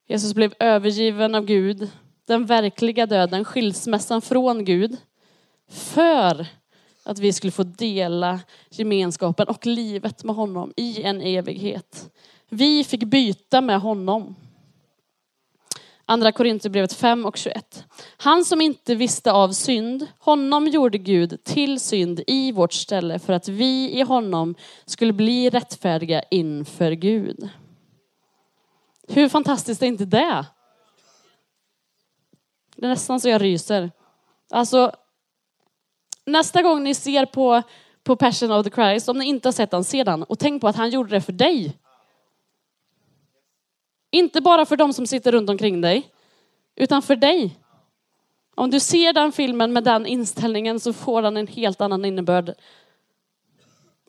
Jesus 0.07 0.33
blev 0.33 0.53
övergiven 0.59 1.35
av 1.35 1.45
Gud, 1.45 1.89
den 2.25 2.45
verkliga 2.45 3.05
döden, 3.05 3.45
skilsmässan 3.45 4.21
från 4.21 4.65
Gud, 4.65 4.97
för 5.69 6.47
att 7.03 7.19
vi 7.19 7.33
skulle 7.33 7.51
få 7.51 7.63
dela 7.63 8.39
gemenskapen 8.69 9.47
och 9.47 9.65
livet 9.65 10.23
med 10.23 10.35
honom 10.35 10.73
i 10.75 11.01
en 11.01 11.21
evighet. 11.21 12.11
Vi 12.49 12.83
fick 12.83 13.03
byta 13.03 13.61
med 13.61 13.81
honom. 13.81 14.35
Andra 16.05 16.31
Korinthierbrevet 16.31 16.93
5 16.93 17.25
och 17.25 17.37
21. 17.37 17.85
Han 18.17 18.45
som 18.45 18.61
inte 18.61 18.95
visste 18.95 19.31
av 19.31 19.51
synd, 19.51 20.07
honom 20.19 20.67
gjorde 20.67 20.97
Gud 20.97 21.43
till 21.43 21.79
synd 21.79 22.21
i 22.27 22.51
vårt 22.51 22.73
ställe 22.73 23.19
för 23.19 23.33
att 23.33 23.47
vi 23.47 23.99
i 23.99 24.01
honom 24.01 24.55
skulle 24.85 25.13
bli 25.13 25.49
rättfärdiga 25.49 26.23
inför 26.31 26.91
Gud. 26.91 27.49
Hur 29.07 29.29
fantastiskt 29.29 29.81
är 29.81 29.87
inte 29.87 30.05
det? 30.05 30.45
Det 32.81 32.87
är 32.87 32.89
nästan 32.89 33.19
så 33.19 33.29
jag 33.29 33.41
ryser. 33.41 33.91
Alltså, 34.49 34.91
nästa 36.25 36.61
gång 36.61 36.83
ni 36.83 36.95
ser 36.95 37.25
på, 37.25 37.61
på 38.03 38.15
Passion 38.15 38.51
of 38.51 38.63
the 38.63 38.69
Christ, 38.69 39.09
om 39.09 39.17
ni 39.17 39.25
inte 39.25 39.47
har 39.47 39.53
sett 39.53 39.71
den, 39.71 39.83
se 39.83 40.03
den 40.03 40.23
och 40.23 40.39
tänk 40.39 40.61
på 40.61 40.67
att 40.67 40.75
han 40.75 40.89
gjorde 40.89 41.09
det 41.09 41.21
för 41.21 41.33
dig. 41.33 41.77
Inte 44.11 44.41
bara 44.41 44.65
för 44.65 44.77
de 44.77 44.93
som 44.93 45.07
sitter 45.07 45.31
runt 45.31 45.49
omkring 45.49 45.81
dig, 45.81 46.11
utan 46.75 47.01
för 47.01 47.15
dig. 47.15 47.59
Om 48.55 48.71
du 48.71 48.79
ser 48.79 49.13
den 49.13 49.31
filmen 49.31 49.73
med 49.73 49.83
den 49.83 50.05
inställningen 50.05 50.79
så 50.79 50.93
får 50.93 51.21
den 51.21 51.37
en 51.37 51.47
helt 51.47 51.81
annan 51.81 52.05
innebörd. 52.05 52.53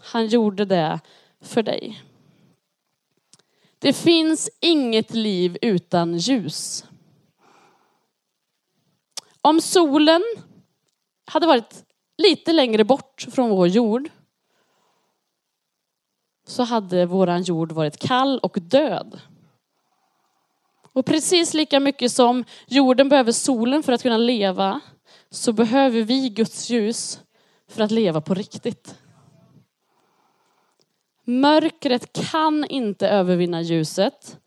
Han 0.01 0.27
gjorde 0.27 0.65
det 0.65 1.01
för 1.41 1.63
dig. 1.63 2.03
Det 3.79 3.93
finns 3.93 4.51
inget 4.61 5.15
liv 5.15 5.59
utan 5.63 6.19
ljus. 6.19 6.85
Om 9.43 9.61
solen 9.61 10.23
hade 11.25 11.47
varit 11.47 11.85
lite 12.19 12.53
längre 12.53 12.85
bort 12.85 13.27
från 13.33 13.51
vår 13.51 13.69
jord 13.69 14.11
så 16.47 16.63
hade 16.63 17.07
våran 17.07 17.43
jord 17.43 17.73
varit 17.73 17.99
kall 17.99 18.39
och 18.39 18.59
död. 18.61 19.21
Och 20.93 21.07
precis 21.07 21.55
lika 21.55 21.81
mycket 21.81 22.13
som 22.13 22.45
jorden 22.67 23.09
behöver 23.09 23.33
solen 23.33 23.83
för 23.83 23.93
att 23.93 24.03
kunna 24.03 24.17
leva 24.17 24.81
så 25.31 25.53
behöver 25.53 26.03
vi 26.03 26.29
Guds 26.29 26.71
ljus 26.71 27.21
för 27.69 27.83
att 27.83 27.91
leva 27.91 28.21
på 28.21 28.35
riktigt. 28.35 28.95
Mörkret 31.25 32.13
kan 32.13 32.65
inte 32.65 33.09
övervinna 33.09 33.63
ljuset, 33.63 34.39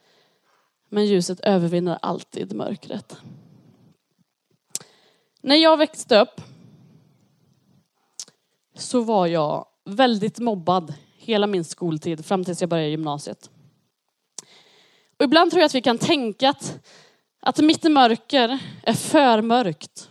men 0.90 1.06
ljuset 1.06 1.40
övervinner 1.40 2.00
alltid 2.02 2.56
mörkret. 2.56 3.18
När 5.46 5.56
jag 5.56 5.78
växte 5.78 6.20
upp 6.20 6.42
så 8.74 9.02
var 9.02 9.28
jag 9.28 9.66
väldigt 9.84 10.40
mobbad 10.40 10.94
hela 11.18 11.48
min 11.48 11.64
skoltid 11.64 12.26
fram 12.26 12.44
tills 12.44 12.62
jag 12.62 12.70
började 12.70 12.90
gymnasiet. 12.90 13.50
Och 15.18 15.26
ibland 15.26 15.52
tror 15.52 15.60
jag 15.62 15.66
att 15.66 15.76
vi 15.76 15.82
kan 15.82 15.98
tänka 15.98 16.50
att, 16.50 16.80
att 17.40 17.60
mitt 17.60 17.84
mörker 17.84 18.60
är 18.84 18.94
för 18.94 19.42
mörkt. 19.42 20.10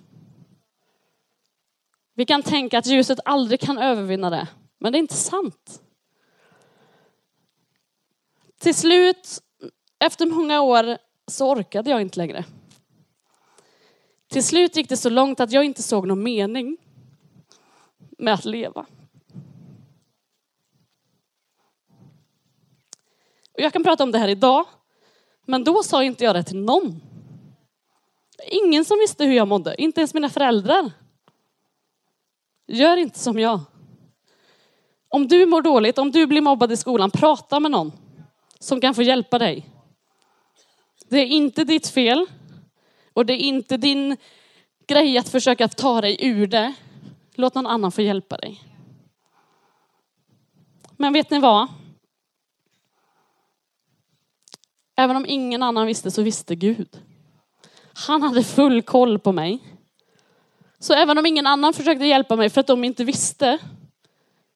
Vi 2.15 2.27
kan 2.27 2.43
tänka 2.43 2.79
att 2.79 2.87
ljuset 2.87 3.19
aldrig 3.25 3.61
kan 3.61 3.79
övervinna 3.79 4.31
det, 4.31 4.49
men 4.79 4.93
det 4.93 4.99
är 4.99 5.01
inte 5.01 5.15
sant. 5.15 5.83
Till 8.59 8.75
slut, 8.75 9.41
efter 9.99 10.27
många 10.27 10.61
år, 10.61 10.99
så 11.27 11.51
orkade 11.51 11.91
jag 11.91 12.01
inte 12.01 12.19
längre. 12.19 12.45
Till 14.29 14.45
slut 14.45 14.77
gick 14.77 14.89
det 14.89 14.97
så 14.97 15.11
långt 15.11 15.41
att 15.41 15.53
jag 15.53 15.65
inte 15.65 15.83
såg 15.83 16.07
någon 16.07 16.23
mening 16.23 16.77
med 18.19 18.35
att 18.35 18.45
leva. 18.45 18.87
Och 23.53 23.61
jag 23.61 23.73
kan 23.73 23.83
prata 23.83 24.03
om 24.03 24.13
det 24.13 24.19
här 24.19 24.29
idag, 24.29 24.67
men 25.45 25.65
då 25.65 25.83
sa 25.83 26.05
inte 26.05 26.25
jag 26.25 26.35
det 26.35 26.43
till 26.43 26.59
någon. 26.61 27.01
Ingen 28.47 28.85
som 28.85 28.99
visste 28.99 29.25
hur 29.25 29.35
jag 29.35 29.49
mådde, 29.49 29.83
inte 29.83 30.01
ens 30.01 30.15
mina 30.15 30.29
föräldrar. 30.29 30.93
Gör 32.67 32.97
inte 32.97 33.19
som 33.19 33.39
jag. 33.39 33.61
Om 35.09 35.29
du 35.29 35.47
mår 35.47 35.63
dåligt, 35.63 35.99
om 35.99 36.11
du 36.11 36.27
blir 36.27 36.41
mobbad 36.41 36.73
i 36.73 36.77
skolan, 36.77 37.11
prata 37.11 37.61
med 37.61 37.71
någon 37.71 37.93
som 38.59 38.81
kan 38.81 38.95
få 38.95 39.03
hjälpa 39.03 39.39
dig. 39.39 39.69
Det 41.09 41.19
är 41.19 41.27
inte 41.27 41.65
ditt 41.65 41.89
fel 41.89 42.27
och 43.15 43.27
det 43.27 43.33
är 43.33 43.39
inte 43.39 43.77
din 43.77 44.17
grej 44.87 45.19
att 45.19 45.29
försöka 45.29 45.69
ta 45.69 46.01
dig 46.01 46.17
ur 46.21 46.47
det. 46.47 46.75
Låt 47.35 47.55
någon 47.55 47.67
annan 47.67 47.93
få 47.93 48.03
hjälpa 48.03 48.37
dig. 48.37 48.61
Men 50.97 51.13
vet 51.13 51.31
ni 51.31 51.39
vad? 51.39 51.69
Även 54.97 55.17
om 55.17 55.27
ingen 55.29 55.63
annan 55.63 55.87
visste 55.87 56.11
så 56.11 56.23
visste 56.23 56.55
Gud. 56.55 57.01
Han 57.93 58.23
hade 58.23 58.45
full 58.45 58.83
koll 58.83 59.19
på 59.19 59.33
mig. 59.33 59.59
Så 60.79 60.95
även 60.95 61.19
om 61.19 61.27
ingen 61.27 61.47
annan 61.47 61.73
försökte 61.73 62.05
hjälpa 62.05 62.37
mig 62.37 62.51
för 62.51 62.61
att 62.61 62.67
de 62.67 62.85
inte 62.85 63.05
visste 63.05 63.59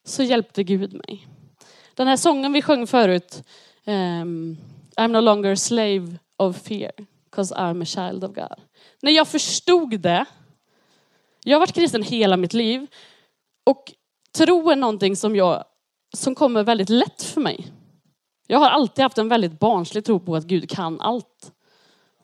så 0.04 0.22
hjälpte 0.22 0.64
Gud 0.64 0.92
mig. 0.92 1.26
Den 1.94 2.08
här 2.08 2.16
sången 2.16 2.52
vi 2.52 2.62
sjöng 2.62 2.86
förut, 2.86 3.42
um, 3.84 4.58
I'm 4.96 5.08
no 5.08 5.20
longer 5.20 5.52
a 5.52 5.56
slave 5.56 6.18
of 6.36 6.62
fear, 6.62 6.92
cause 7.30 7.54
I'm 7.54 7.82
a 7.82 7.84
child 7.84 8.24
of 8.24 8.34
God. 8.34 8.60
När 9.02 9.12
jag 9.12 9.28
förstod 9.28 10.00
det, 10.00 10.24
jag 11.44 11.56
har 11.56 11.60
varit 11.60 11.74
kristen 11.74 12.02
hela 12.02 12.36
mitt 12.36 12.52
liv 12.52 12.86
och 13.64 13.92
tro 14.36 14.70
är 14.70 14.76
någonting 14.76 15.16
som, 15.16 15.36
jag, 15.36 15.64
som 16.16 16.34
kommer 16.34 16.62
väldigt 16.62 16.88
lätt 16.88 17.22
för 17.22 17.40
mig. 17.40 17.72
Jag 18.46 18.58
har 18.58 18.70
alltid 18.70 19.02
haft 19.02 19.18
en 19.18 19.28
väldigt 19.28 19.60
barnslig 19.60 20.04
tro 20.04 20.20
på 20.20 20.36
att 20.36 20.44
Gud 20.44 20.70
kan 20.70 21.00
allt. 21.00 21.52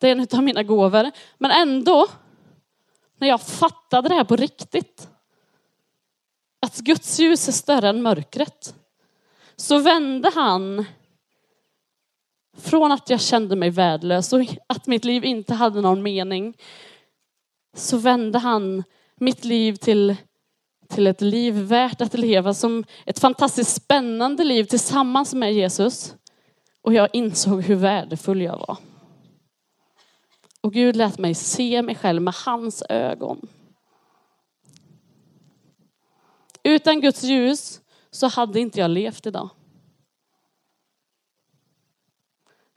Det 0.00 0.08
är 0.08 0.12
en 0.12 0.26
av 0.32 0.42
mina 0.42 0.62
gåvor. 0.62 1.10
Men 1.38 1.50
ändå, 1.50 2.06
när 3.18 3.28
jag 3.28 3.40
fattade 3.40 4.08
det 4.08 4.14
här 4.14 4.24
på 4.24 4.36
riktigt, 4.36 5.08
att 6.60 6.78
Guds 6.78 7.20
ljus 7.20 7.48
är 7.48 7.52
större 7.52 7.88
än 7.88 8.02
mörkret, 8.02 8.74
så 9.56 9.78
vände 9.78 10.30
han 10.34 10.84
från 12.56 12.92
att 12.92 13.10
jag 13.10 13.20
kände 13.20 13.56
mig 13.56 13.70
värdelös 13.70 14.32
och 14.32 14.40
att 14.66 14.86
mitt 14.86 15.04
liv 15.04 15.24
inte 15.24 15.54
hade 15.54 15.80
någon 15.80 16.02
mening, 16.02 16.56
så 17.76 17.96
vände 17.96 18.38
han 18.38 18.84
mitt 19.16 19.44
liv 19.44 19.76
till, 19.76 20.16
till 20.88 21.06
ett 21.06 21.20
liv 21.20 21.54
värt 21.54 22.00
att 22.00 22.14
leva 22.14 22.54
som 22.54 22.84
ett 23.06 23.18
fantastiskt 23.18 23.74
spännande 23.74 24.44
liv 24.44 24.64
tillsammans 24.64 25.34
med 25.34 25.54
Jesus. 25.54 26.14
Och 26.82 26.94
jag 26.94 27.08
insåg 27.12 27.62
hur 27.62 27.74
värdefull 27.74 28.42
jag 28.42 28.58
var. 28.58 28.76
Och 30.60 30.72
Gud 30.72 30.96
lät 30.96 31.18
mig 31.18 31.34
se 31.34 31.82
mig 31.82 31.94
själv 31.94 32.22
med 32.22 32.34
hans 32.34 32.82
ögon. 32.88 33.48
Utan 36.62 37.00
Guds 37.00 37.22
ljus 37.22 37.80
så 38.10 38.26
hade 38.26 38.60
inte 38.60 38.80
jag 38.80 38.90
levt 38.90 39.26
idag. 39.26 39.50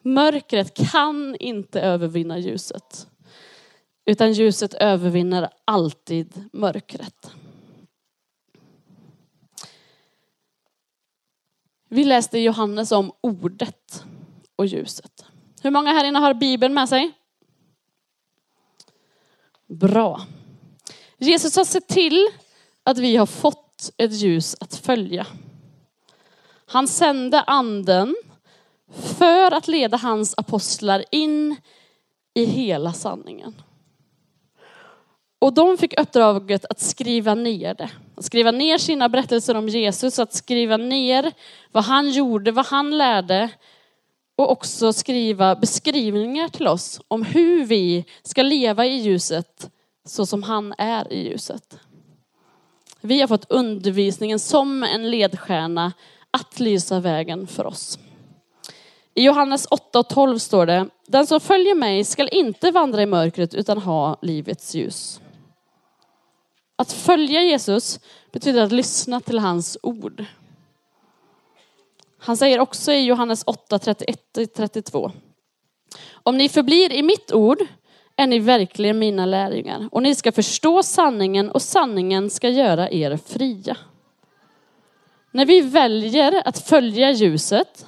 Mörkret 0.08 0.92
kan 0.92 1.36
inte 1.36 1.82
övervinna 1.82 2.38
ljuset. 2.38 3.08
Utan 4.06 4.34
ljuset 4.34 4.74
övervinner 4.74 5.50
alltid 5.66 6.50
mörkret. 6.54 7.32
Vi 11.90 12.04
läste 12.04 12.40
Johannes 12.40 12.92
om 12.92 13.12
ordet 13.22 14.04
och 14.56 14.66
ljuset. 14.66 15.26
Hur 15.62 15.72
många 15.72 15.92
här 15.92 16.06
inne 16.06 16.20
har 16.20 16.34
Bibeln 16.34 16.74
med 16.74 16.90
sig? 16.90 17.12
Bra. 19.66 20.22
Jesus 21.18 21.56
har 21.56 21.66
sett 21.66 21.88
till 21.88 22.28
att 22.84 22.98
vi 22.98 23.16
har 23.16 23.26
fått 23.26 23.92
ett 23.98 24.14
ljus 24.14 24.56
att 24.60 24.76
följa. 24.76 25.28
Han 26.66 26.88
sände 26.88 27.42
anden 27.42 28.16
för 28.92 29.52
att 29.52 29.68
leda 29.68 29.98
hans 29.98 30.34
apostlar 30.38 31.06
in 31.12 31.56
i 32.34 32.46
hela 32.46 32.94
sanningen. 32.94 33.56
Och 35.40 35.54
de 35.54 35.78
fick 35.78 36.00
uppdraget 36.00 36.66
att 36.66 36.80
skriva 36.80 37.36
ner 37.36 37.74
det. 37.74 37.90
Att 38.16 38.26
skriva 38.26 38.52
ner 38.52 38.78
sina 38.78 39.10
berättelser 39.10 39.56
om 39.56 39.70
Jesus, 39.70 40.20
att 40.20 40.34
skriva 40.34 40.78
ner 40.78 41.32
vad 41.72 41.84
han 41.84 42.10
gjorde, 42.10 42.52
vad 42.52 42.66
han 42.66 42.98
lärde 42.98 43.50
och 44.36 44.52
också 44.52 44.94
skriva 44.94 45.56
beskrivningar 45.56 46.48
till 46.48 46.68
oss 46.68 47.02
om 47.08 47.24
hur 47.24 47.66
vi 47.66 48.06
ska 48.24 48.44
leva 48.44 48.86
i 48.86 48.98
ljuset 48.98 49.70
så 50.06 50.26
som 50.26 50.44
han 50.44 50.74
är 50.78 51.14
i 51.14 51.30
ljuset. 51.30 51.80
Vi 53.02 53.20
har 53.22 53.28
fått 53.28 53.52
undervisningen 53.52 54.40
som 54.40 54.84
en 54.84 55.12
ledstjärna 55.12 55.94
att 56.32 56.60
lysa 56.60 57.00
vägen 57.00 57.48
för 57.48 57.66
oss. 57.66 58.00
I 59.18 59.24
Johannes 59.24 59.68
8 59.70 60.00
och 60.00 60.10
12 60.10 60.38
står 60.38 60.66
det, 60.66 60.90
den 61.08 61.28
som 61.28 61.40
följer 61.40 61.76
mig 61.76 62.04
skall 62.04 62.30
inte 62.32 62.72
vandra 62.72 63.02
i 63.02 63.06
mörkret 63.06 63.54
utan 63.54 63.78
ha 63.78 64.20
livets 64.22 64.76
ljus. 64.76 65.22
Att 66.76 66.92
följa 66.92 67.42
Jesus 67.42 68.00
betyder 68.32 68.62
att 68.62 68.72
lyssna 68.72 69.20
till 69.20 69.40
hans 69.40 69.78
ord. 69.84 70.26
Han 72.18 72.38
säger 72.38 72.60
också 72.60 72.92
i 72.92 73.06
Johannes 73.06 73.44
8, 73.46 73.78
31-32. 73.78 75.12
Om 76.12 76.38
ni 76.38 76.50
förblir 76.50 76.94
i 76.94 77.04
mitt 77.04 77.32
ord 77.32 77.60
är 78.16 78.28
ni 78.28 78.40
verkligen 78.40 79.00
mina 79.00 79.26
lärjungar 79.26 79.90
och 79.92 80.04
ni 80.04 80.16
ska 80.16 80.32
förstå 80.32 80.84
sanningen 80.84 81.52
och 81.52 81.62
sanningen 81.62 82.30
ska 82.30 82.50
göra 82.50 82.92
er 82.92 83.20
fria. 83.26 83.78
När 85.32 85.46
vi 85.46 85.62
väljer 85.62 86.42
att 86.46 86.60
följa 86.60 87.12
ljuset 87.12 87.88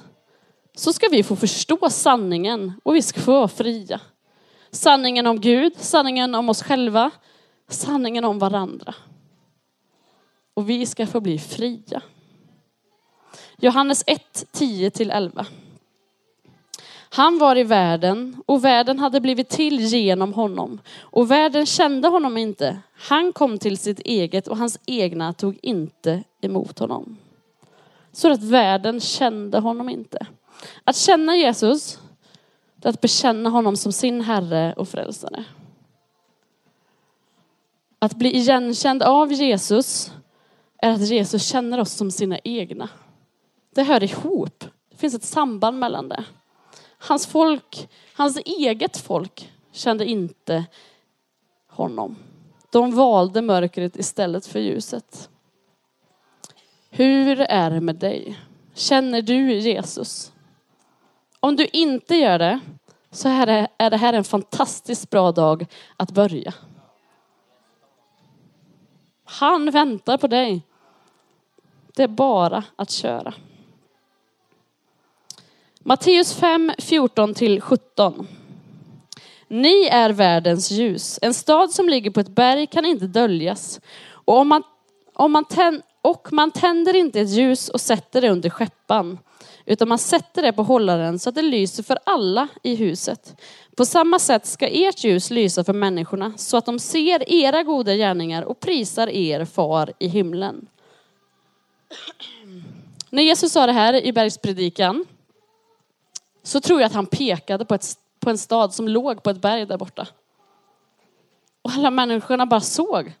så 0.80 0.92
ska 0.92 1.08
vi 1.08 1.22
få 1.22 1.36
förstå 1.36 1.90
sanningen 1.90 2.72
och 2.82 2.96
vi 2.96 3.02
ska 3.02 3.20
få 3.20 3.32
vara 3.32 3.48
fria. 3.48 4.00
Sanningen 4.70 5.26
om 5.26 5.40
Gud, 5.40 5.72
sanningen 5.76 6.34
om 6.34 6.48
oss 6.48 6.62
själva, 6.62 7.10
sanningen 7.68 8.24
om 8.24 8.38
varandra. 8.38 8.94
Och 10.54 10.70
vi 10.70 10.86
ska 10.86 11.06
få 11.06 11.20
bli 11.20 11.38
fria. 11.38 12.02
Johannes 13.56 14.04
1, 14.06 14.46
10-11. 14.52 15.46
Han 17.10 17.38
var 17.38 17.56
i 17.56 17.64
världen 17.64 18.42
och 18.46 18.64
världen 18.64 18.98
hade 18.98 19.20
blivit 19.20 19.48
till 19.48 19.80
genom 19.80 20.32
honom 20.32 20.78
och 21.00 21.30
världen 21.30 21.66
kände 21.66 22.08
honom 22.08 22.36
inte. 22.36 22.78
Han 22.94 23.32
kom 23.32 23.58
till 23.58 23.78
sitt 23.78 24.00
eget 24.00 24.48
och 24.48 24.56
hans 24.56 24.78
egna 24.86 25.32
tog 25.32 25.58
inte 25.62 26.22
emot 26.40 26.78
honom. 26.78 27.16
Så 28.12 28.32
att 28.32 28.42
världen 28.42 29.00
kände 29.00 29.58
honom 29.58 29.88
inte. 29.88 30.26
Att 30.84 30.96
känna 30.96 31.36
Jesus, 31.36 31.98
det 32.76 32.88
är 32.88 32.92
att 32.92 33.00
bekänna 33.00 33.50
honom 33.50 33.76
som 33.76 33.92
sin 33.92 34.20
Herre 34.20 34.74
och 34.76 34.88
Frälsare. 34.88 35.44
Att 37.98 38.14
bli 38.14 38.36
igenkänd 38.36 39.02
av 39.02 39.32
Jesus 39.32 40.12
är 40.82 40.90
att 40.90 41.08
Jesus 41.08 41.46
känner 41.46 41.80
oss 41.80 41.92
som 41.92 42.10
sina 42.10 42.38
egna. 42.38 42.88
Det 43.74 43.82
hör 43.82 44.02
ihop. 44.02 44.64
Det 44.90 44.96
finns 44.96 45.14
ett 45.14 45.24
samband 45.24 45.78
mellan 45.78 46.08
det. 46.08 46.24
Hans 46.98 47.26
folk, 47.26 47.88
hans 48.14 48.36
eget 48.44 48.96
folk 48.96 49.52
kände 49.72 50.04
inte 50.04 50.64
honom. 51.68 52.16
De 52.72 52.94
valde 52.94 53.42
mörkret 53.42 53.96
istället 53.96 54.46
för 54.46 54.58
ljuset. 54.58 55.30
Hur 56.90 57.40
är 57.40 57.70
det 57.70 57.80
med 57.80 57.96
dig? 57.96 58.38
Känner 58.74 59.22
du 59.22 59.52
Jesus? 59.52 60.32
Om 61.40 61.56
du 61.56 61.66
inte 61.66 62.14
gör 62.14 62.38
det 62.38 62.60
så 63.10 63.28
är 63.28 63.90
det 63.90 63.96
här 63.96 64.12
en 64.12 64.24
fantastiskt 64.24 65.10
bra 65.10 65.32
dag 65.32 65.66
att 65.96 66.10
börja. 66.10 66.54
Han 69.24 69.70
väntar 69.70 70.18
på 70.18 70.26
dig. 70.26 70.62
Det 71.94 72.02
är 72.02 72.08
bara 72.08 72.64
att 72.76 72.90
köra. 72.90 73.34
Matteus 75.78 76.34
5, 76.34 76.72
14 76.78 77.34
till 77.34 77.60
17. 77.60 78.26
Ni 79.48 79.86
är 79.86 80.10
världens 80.10 80.70
ljus. 80.70 81.18
En 81.22 81.34
stad 81.34 81.70
som 81.70 81.88
ligger 81.88 82.10
på 82.10 82.20
ett 82.20 82.28
berg 82.28 82.66
kan 82.66 82.84
inte 82.84 83.06
döljas. 83.06 83.80
Och, 84.08 84.38
om 84.38 84.48
man, 84.48 84.62
om 85.14 85.32
man 85.32 85.44
tänd, 85.44 85.82
och 86.02 86.32
man 86.32 86.50
tänder 86.50 86.96
inte 86.96 87.20
ett 87.20 87.30
ljus 87.30 87.68
och 87.68 87.80
sätter 87.80 88.20
det 88.20 88.30
under 88.30 88.50
skeppan, 88.50 89.18
utan 89.66 89.88
man 89.88 89.98
sätter 89.98 90.42
det 90.42 90.52
på 90.52 90.62
hållaren 90.62 91.18
så 91.18 91.28
att 91.28 91.34
det 91.34 91.42
lyser 91.42 91.82
för 91.82 91.98
alla 92.04 92.48
i 92.62 92.74
huset. 92.74 93.36
På 93.76 93.84
samma 93.84 94.18
sätt 94.18 94.46
ska 94.46 94.66
ert 94.68 95.04
ljus 95.04 95.30
lysa 95.30 95.64
för 95.64 95.72
människorna 95.72 96.32
så 96.36 96.56
att 96.56 96.66
de 96.66 96.78
ser 96.78 97.32
era 97.32 97.62
goda 97.62 97.94
gärningar 97.94 98.42
och 98.42 98.60
prisar 98.60 99.08
er 99.08 99.44
far 99.44 99.92
i 99.98 100.08
himlen. 100.08 100.66
När 103.10 103.22
Jesus 103.22 103.52
sa 103.52 103.66
det 103.66 103.72
här 103.72 104.04
i 104.04 104.12
bergspredikan 104.12 105.04
så 106.42 106.60
tror 106.60 106.80
jag 106.80 106.86
att 106.86 106.94
han 106.94 107.06
pekade 107.06 107.64
på, 107.64 107.74
ett, 107.74 107.86
på 108.20 108.30
en 108.30 108.38
stad 108.38 108.74
som 108.74 108.88
låg 108.88 109.22
på 109.22 109.30
ett 109.30 109.40
berg 109.40 109.66
där 109.66 109.78
borta. 109.78 110.06
Och 111.62 111.70
alla 111.70 111.90
människorna 111.90 112.46
bara 112.46 112.60
såg 112.60 113.12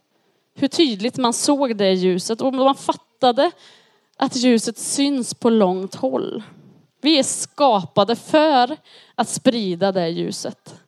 hur 0.54 0.68
tydligt 0.68 1.16
man 1.16 1.32
såg 1.32 1.76
det 1.76 1.92
ljuset 1.92 2.40
och 2.40 2.54
man 2.54 2.74
fattade 2.74 3.50
att 4.22 4.36
ljuset 4.36 4.78
syns 4.78 5.34
på 5.34 5.50
långt 5.50 5.94
håll. 5.94 6.42
Vi 7.00 7.18
är 7.18 7.22
skapade 7.22 8.16
för 8.16 8.76
att 9.14 9.28
sprida 9.28 9.92
det 9.92 10.08
ljuset. 10.08 10.80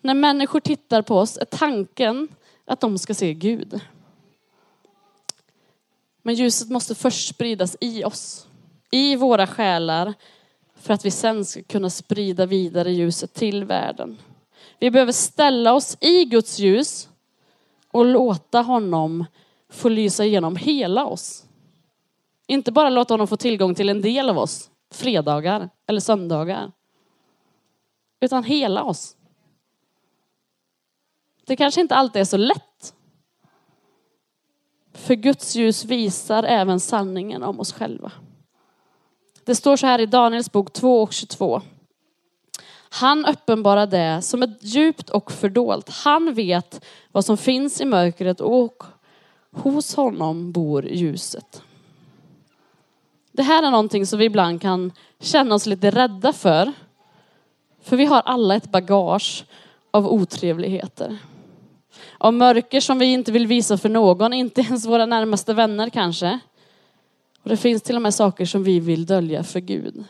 När 0.00 0.14
människor 0.14 0.60
tittar 0.60 1.02
på 1.02 1.18
oss 1.18 1.38
är 1.38 1.44
tanken 1.44 2.28
att 2.64 2.80
de 2.80 2.98
ska 2.98 3.14
se 3.14 3.34
Gud. 3.34 3.80
Men 6.22 6.34
ljuset 6.34 6.70
måste 6.70 6.94
först 6.94 7.28
spridas 7.28 7.76
i 7.80 8.04
oss, 8.04 8.46
i 8.90 9.16
våra 9.16 9.46
själar, 9.46 10.14
för 10.74 10.94
att 10.94 11.04
vi 11.04 11.10
sen 11.10 11.44
ska 11.44 11.62
kunna 11.62 11.90
sprida 11.90 12.46
vidare 12.46 12.92
ljuset 12.92 13.34
till 13.34 13.64
världen. 13.64 14.18
Vi 14.78 14.90
behöver 14.90 15.12
ställa 15.12 15.72
oss 15.72 15.96
i 16.00 16.24
Guds 16.24 16.58
ljus 16.58 17.08
och 17.90 18.06
låta 18.06 18.62
honom 18.62 19.24
få 19.68 19.88
lysa 19.88 20.24
igenom 20.24 20.56
hela 20.56 21.06
oss. 21.06 21.44
Inte 22.52 22.72
bara 22.72 22.90
låta 22.90 23.14
honom 23.14 23.28
få 23.28 23.36
tillgång 23.36 23.74
till 23.74 23.88
en 23.88 24.02
del 24.02 24.28
av 24.28 24.38
oss, 24.38 24.70
fredagar 24.90 25.68
eller 25.86 26.00
söndagar. 26.00 26.72
Utan 28.20 28.44
hela 28.44 28.84
oss. 28.84 29.16
Det 31.46 31.56
kanske 31.56 31.80
inte 31.80 31.94
alltid 31.94 32.20
är 32.20 32.24
så 32.24 32.36
lätt. 32.36 32.94
För 34.92 35.14
Guds 35.14 35.54
ljus 35.54 35.84
visar 35.84 36.42
även 36.42 36.80
sanningen 36.80 37.42
om 37.42 37.60
oss 37.60 37.72
själva. 37.72 38.12
Det 39.44 39.54
står 39.54 39.76
så 39.76 39.86
här 39.86 39.98
i 39.98 40.06
Daniels 40.06 40.52
bok 40.52 40.72
2 40.72 41.02
och 41.02 41.12
22. 41.12 41.62
Han 42.90 43.26
uppenbarar 43.26 43.86
det 43.86 44.22
som 44.22 44.42
är 44.42 44.54
djupt 44.60 45.10
och 45.10 45.32
fördolt. 45.32 45.88
Han 45.88 46.34
vet 46.34 46.84
vad 47.12 47.24
som 47.24 47.36
finns 47.36 47.80
i 47.80 47.84
mörkret 47.84 48.40
och 48.40 48.82
hos 49.50 49.94
honom 49.96 50.52
bor 50.52 50.84
ljuset. 50.84 51.62
Det 53.32 53.42
här 53.42 53.62
är 53.62 53.70
någonting 53.70 54.06
som 54.06 54.18
vi 54.18 54.24
ibland 54.24 54.62
kan 54.62 54.92
känna 55.20 55.54
oss 55.54 55.66
lite 55.66 55.90
rädda 55.90 56.32
för. 56.32 56.72
För 57.82 57.96
vi 57.96 58.04
har 58.04 58.20
alla 58.24 58.56
ett 58.56 58.72
bagage 58.72 59.44
av 59.90 60.06
otrevligheter. 60.06 61.18
Av 62.18 62.34
mörker 62.34 62.80
som 62.80 62.98
vi 62.98 63.12
inte 63.12 63.32
vill 63.32 63.46
visa 63.46 63.78
för 63.78 63.88
någon, 63.88 64.32
inte 64.32 64.60
ens 64.60 64.86
våra 64.86 65.06
närmaste 65.06 65.54
vänner 65.54 65.90
kanske. 65.90 66.38
Och 67.42 67.50
det 67.50 67.56
finns 67.56 67.82
till 67.82 67.96
och 67.96 68.02
med 68.02 68.14
saker 68.14 68.44
som 68.46 68.64
vi 68.64 68.80
vill 68.80 69.06
dölja 69.06 69.44
för 69.44 69.60
Gud. 69.60 70.04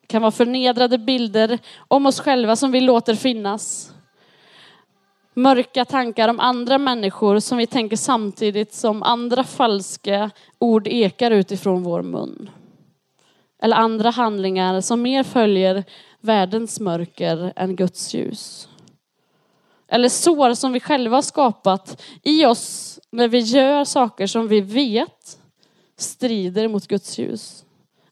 Det 0.00 0.06
kan 0.06 0.22
vara 0.22 0.32
förnedrade 0.32 0.98
bilder 0.98 1.58
om 1.88 2.06
oss 2.06 2.20
själva 2.20 2.56
som 2.56 2.72
vi 2.72 2.80
låter 2.80 3.14
finnas. 3.14 3.93
Mörka 5.36 5.84
tankar 5.84 6.28
om 6.28 6.40
andra 6.40 6.78
människor 6.78 7.38
som 7.38 7.58
vi 7.58 7.66
tänker 7.66 7.96
samtidigt 7.96 8.74
som 8.74 9.02
andra 9.02 9.44
falska 9.44 10.30
ord 10.58 10.86
ekar 10.86 11.30
utifrån 11.30 11.82
vår 11.82 12.02
mun. 12.02 12.50
Eller 13.62 13.76
andra 13.76 14.10
handlingar 14.10 14.80
som 14.80 15.02
mer 15.02 15.22
följer 15.22 15.84
världens 16.20 16.80
mörker 16.80 17.52
än 17.56 17.76
Guds 17.76 18.14
ljus. 18.14 18.68
Eller 19.88 20.08
sår 20.08 20.54
som 20.54 20.72
vi 20.72 20.80
själva 20.80 21.16
har 21.16 21.22
skapat 21.22 22.02
i 22.22 22.46
oss 22.46 23.00
när 23.10 23.28
vi 23.28 23.38
gör 23.38 23.84
saker 23.84 24.26
som 24.26 24.48
vi 24.48 24.60
vet 24.60 25.38
strider 25.96 26.68
mot 26.68 26.86
Guds 26.86 27.18
ljus. 27.18 27.64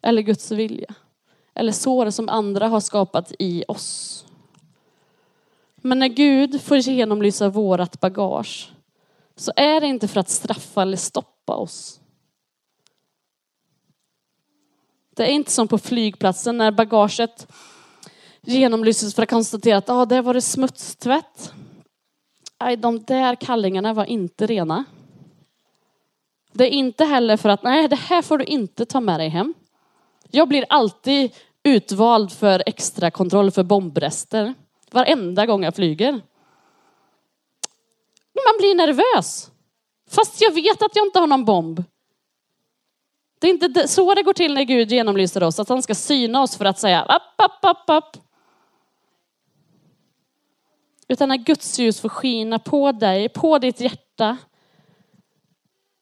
Eller 0.03 0.23
Guds 0.23 0.51
vilja. 0.51 0.95
Eller 1.55 1.73
sår 1.73 2.11
som 2.11 2.29
andra 2.29 2.69
har 2.69 2.81
skapat 2.81 3.33
i 3.39 3.65
oss. 3.69 4.25
Men 5.83 5.99
när 5.99 6.09
Gud 6.09 6.63
får 6.63 6.77
genomlysa 6.77 7.49
vårat 7.49 8.01
bagage 8.01 8.73
så 9.37 9.53
är 9.57 9.81
det 9.81 9.87
inte 9.87 10.09
för 10.09 10.21
att 10.21 10.29
straffa 10.29 10.83
eller 10.83 10.97
stoppa 10.97 11.55
oss. 11.55 12.01
Det 15.15 15.23
är 15.23 15.31
inte 15.31 15.51
som 15.51 15.69
på 15.69 15.79
flygplatsen 15.79 16.59
när 16.59 16.71
bagaget 16.71 17.47
genomlyses 18.41 19.15
för 19.15 19.23
att 19.23 19.31
konstatera 19.31 19.79
att 19.79 19.91
ah, 19.91 20.07
där 20.07 20.23
var 20.23 20.35
det 20.35 20.41
smutstvätt. 20.41 21.53
Nej, 22.61 22.77
de 22.77 23.03
där 23.03 23.35
kallingarna 23.35 23.95
var 23.95 24.05
inte 24.05 24.47
rena. 24.47 24.85
Det 26.53 26.65
är 26.65 26.71
inte 26.71 27.05
heller 27.05 27.37
för 27.37 27.49
att 27.49 27.63
nej, 27.63 27.89
det 27.89 27.97
här 27.97 28.23
får 28.23 28.39
du 28.39 28.45
inte 28.45 28.87
ta 28.87 29.01
med 29.01 29.21
dig 29.21 29.29
hem. 29.29 29.55
Jag 30.31 30.49
blir 30.49 30.65
alltid 30.69 31.33
utvald 31.63 32.33
för 32.33 32.63
extra 32.67 33.11
kontroll 33.11 33.51
för 33.51 33.63
bombrester. 33.63 34.55
Varenda 34.93 35.47
gång 35.47 35.65
jag 35.65 35.75
flyger. 35.75 36.13
Man 38.35 38.55
blir 38.59 38.75
nervös. 38.75 39.51
Fast 40.11 40.41
jag 40.41 40.55
vet 40.55 40.83
att 40.83 40.97
jag 40.97 41.07
inte 41.07 41.19
har 41.19 41.27
någon 41.27 41.45
bomb. 41.45 41.85
Det 43.41 43.47
är 43.47 43.51
inte 43.51 43.89
så 43.89 44.15
det 44.15 44.23
går 44.23 44.33
till 44.33 44.55
när 44.55 44.65
Gud 44.65 44.93
genomlyser 44.93 45.43
oss, 45.43 45.61
att 45.61 45.69
han 45.69 45.83
ska 45.83 45.95
syna 45.95 46.43
oss 46.43 46.57
för 46.57 46.65
att 46.65 46.79
säga 46.79 47.03
upp, 47.05 47.45
upp, 47.45 47.71
upp, 47.71 47.97
upp. 47.97 48.23
Utan 51.09 51.29
när 51.29 51.37
Guds 51.37 51.79
ljus 51.79 52.01
får 52.01 52.09
skina 52.09 52.59
på 52.59 52.93
dig, 52.93 53.29
på 53.29 53.59
ditt 53.59 53.81
hjärta, 53.81 54.37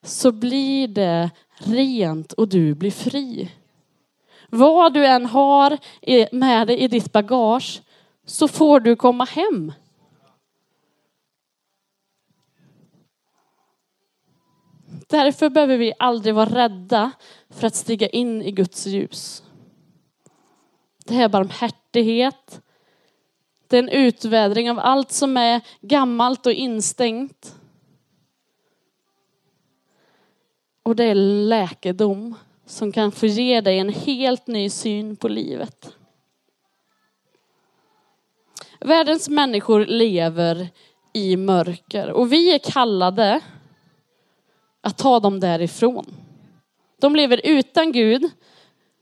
så 0.05 0.33
blir 0.33 0.89
det 0.89 1.31
rent 1.59 2.33
och 2.33 2.49
du 2.49 2.75
blir 2.75 2.91
fri. 2.91 3.51
Vad 4.49 4.95
du 4.95 5.07
än 5.07 5.27
har 5.27 5.79
med 6.35 6.67
dig 6.67 6.79
i 6.79 6.89
ditt 6.89 7.13
bagage 7.13 7.83
så 8.31 8.49
får 8.49 8.81
du 8.81 8.97
komma 8.97 9.25
hem. 9.25 9.73
Därför 15.09 15.51
behöver 15.51 15.77
vi 15.77 15.93
aldrig 15.99 16.35
vara 16.35 16.55
rädda 16.55 17.11
för 17.49 17.67
att 17.67 17.75
stiga 17.75 18.09
in 18.09 18.43
i 18.43 18.51
Guds 18.51 18.87
ljus. 18.87 19.45
Det 21.05 21.15
är 21.15 21.29
barmhärtighet. 21.29 22.61
Det 23.67 23.77
är 23.77 23.83
en 23.83 23.89
utvädring 23.89 24.71
av 24.71 24.79
allt 24.79 25.13
som 25.13 25.37
är 25.37 25.61
gammalt 25.81 26.47
och 26.47 26.53
instängt. 26.53 27.57
Och 30.83 30.97
det 30.97 31.05
är 31.05 31.15
läkedom 31.15 32.35
som 32.67 32.93
kan 32.93 33.13
få 33.13 33.27
ge 33.27 33.61
dig 33.61 33.79
en 33.79 33.89
helt 33.89 34.47
ny 34.47 34.71
syn 34.71 35.17
på 35.17 35.29
livet. 35.29 36.00
Världens 38.81 39.29
människor 39.29 39.87
lever 39.87 40.69
i 41.13 41.37
mörker 41.37 42.11
och 42.11 42.33
vi 42.33 42.55
är 42.55 42.59
kallade 42.59 43.41
att 44.81 44.99
ta 44.99 45.21
dem 45.21 45.41
därifrån. 45.41 46.07
De 47.01 47.17
lever 47.17 47.41
utan 47.45 47.93
Gud, 47.93 48.31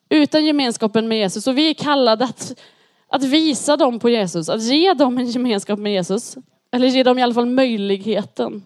utan 0.08 0.44
gemenskapen 0.44 1.08
med 1.08 1.18
Jesus 1.18 1.46
och 1.46 1.58
vi 1.58 1.70
är 1.70 1.74
kallade 1.74 2.24
att, 2.24 2.60
att 3.08 3.22
visa 3.22 3.76
dem 3.76 3.98
på 3.98 4.10
Jesus, 4.10 4.48
att 4.48 4.62
ge 4.62 4.94
dem 4.94 5.18
en 5.18 5.26
gemenskap 5.26 5.78
med 5.78 5.92
Jesus. 5.92 6.36
Eller 6.70 6.88
ge 6.88 7.02
dem 7.02 7.18
i 7.18 7.22
alla 7.22 7.34
fall 7.34 7.46
möjligheten 7.46 8.64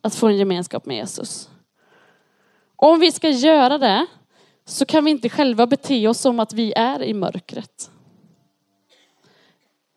att 0.00 0.14
få 0.14 0.26
en 0.26 0.36
gemenskap 0.36 0.86
med 0.86 0.96
Jesus. 0.96 1.48
Om 2.76 3.00
vi 3.00 3.12
ska 3.12 3.28
göra 3.28 3.78
det 3.78 4.06
så 4.64 4.86
kan 4.86 5.04
vi 5.04 5.10
inte 5.10 5.28
själva 5.28 5.66
bete 5.66 6.08
oss 6.08 6.20
som 6.20 6.40
att 6.40 6.52
vi 6.52 6.72
är 6.72 7.02
i 7.02 7.14
mörkret. 7.14 7.90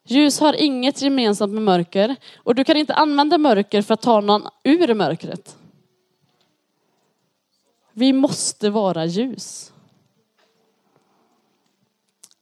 Ljus 0.10 0.40
har 0.40 0.54
inget 0.54 1.02
gemensamt 1.02 1.54
med 1.54 1.64
mörker 1.64 2.16
och 2.38 2.56
du 2.56 2.64
kan 2.64 2.78
inte 2.78 2.94
använda 2.94 3.38
mörker 3.38 3.82
för 3.82 3.94
att 3.94 4.02
ta 4.02 4.22
någon 4.22 4.48
ur 4.64 4.94
mörkret. 4.94 5.58
Vi 7.94 8.14
måste 8.14 8.70
vara 8.70 9.06
ljus. 9.06 9.74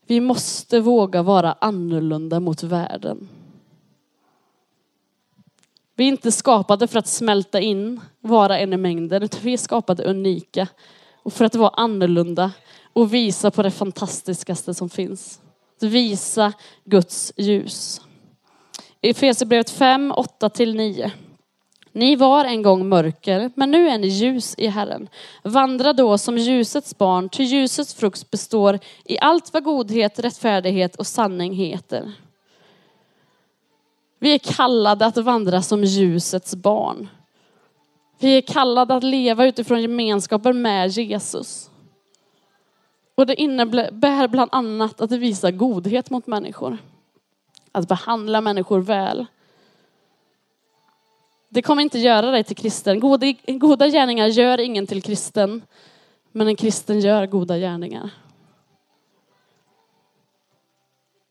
Vi 0.08 0.20
måste 0.20 0.80
våga 0.80 1.24
vara 1.24 1.54
annorlunda 1.54 2.40
mot 2.40 2.64
världen. 2.64 3.30
Vi 5.96 6.04
är 6.04 6.08
inte 6.08 6.32
skapade 6.32 6.88
för 6.88 7.00
att 7.00 7.08
smälta 7.08 7.60
in, 7.60 8.02
vara 8.20 8.60
en 8.60 8.74
i 8.74 8.78
mängden, 8.78 9.24
utan 9.24 9.40
vi 9.44 9.54
är 9.54 9.58
skapade 9.58 10.04
unika 10.04 10.68
och 11.24 11.34
för 11.34 11.46
att 11.46 11.56
vara 11.56 11.70
annorlunda 11.70 12.52
och 12.94 13.14
visa 13.14 13.52
på 13.52 13.64
det 13.64 13.72
fantastiskaste 13.72 14.74
som 14.74 14.90
finns. 14.90 15.42
Att 15.78 15.84
visa 15.84 16.54
Guds 16.84 17.34
ljus. 17.38 18.02
I 19.02 19.10
Efesierbrevet 19.10 19.70
5, 19.70 20.14
8-9. 20.14 21.12
Ni 21.92 22.16
var 22.16 22.46
en 22.46 22.62
gång 22.62 22.90
mörker, 22.90 23.52
men 23.56 23.72
nu 23.72 23.90
är 23.90 23.98
ni 23.98 24.08
ljus 24.08 24.56
i 24.58 24.68
Herren. 24.68 25.10
Vandra 25.44 25.94
då 25.94 26.18
som 26.18 26.38
ljusets 26.38 26.98
barn, 26.98 27.30
ty 27.30 27.44
ljusets 27.44 27.94
frukt 27.94 28.32
består 28.32 28.80
i 29.06 29.20
allt 29.20 29.54
vad 29.54 29.64
godhet, 29.64 30.20
rättfärdighet 30.20 30.96
och 30.96 31.08
sanning 31.08 31.54
heter. 31.54 32.12
Vi 34.20 34.34
är 34.34 34.38
kallade 34.38 35.06
att 35.06 35.18
vandra 35.18 35.62
som 35.62 35.84
ljusets 35.84 36.56
barn. 36.56 37.10
Vi 38.20 38.38
är 38.38 38.42
kallade 38.42 38.96
att 38.96 39.04
leva 39.04 39.46
utifrån 39.46 39.82
gemenskapen 39.82 40.62
med 40.62 40.90
Jesus. 40.90 41.70
Och 43.16 43.26
det 43.26 43.42
innebär 43.42 44.28
bland 44.28 44.50
annat 44.52 45.02
att 45.02 45.12
visa 45.12 45.52
godhet 45.52 46.10
mot 46.10 46.28
människor. 46.28 46.78
Att 47.72 47.88
behandla 47.88 48.42
människor 48.42 48.80
väl. 48.80 49.26
Det 51.50 51.62
kommer 51.62 51.82
inte 51.82 52.00
göra 52.00 52.32
dig 52.32 52.44
till 52.44 52.56
kristen. 52.56 53.00
Goda, 53.00 53.34
goda 53.48 53.88
gärningar 53.88 54.28
gör 54.28 54.60
ingen 54.60 54.88
till 54.88 55.02
kristen. 55.02 55.62
Men 56.32 56.48
en 56.48 56.56
kristen 56.56 57.00
gör 57.00 57.26
goda 57.26 57.58
gärningar. 57.58 58.10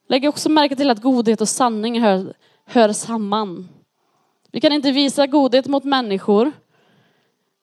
Lägg 0.08 0.28
också 0.28 0.48
märke 0.48 0.76
till 0.76 0.90
att 0.90 1.02
godhet 1.02 1.40
och 1.40 1.48
sanning 1.48 2.00
hör, 2.00 2.34
hör 2.64 2.92
samman. 2.92 3.68
Vi 4.50 4.60
kan 4.60 4.72
inte 4.72 4.92
visa 4.92 5.26
godhet 5.26 5.66
mot 5.66 5.84
människor 5.84 6.52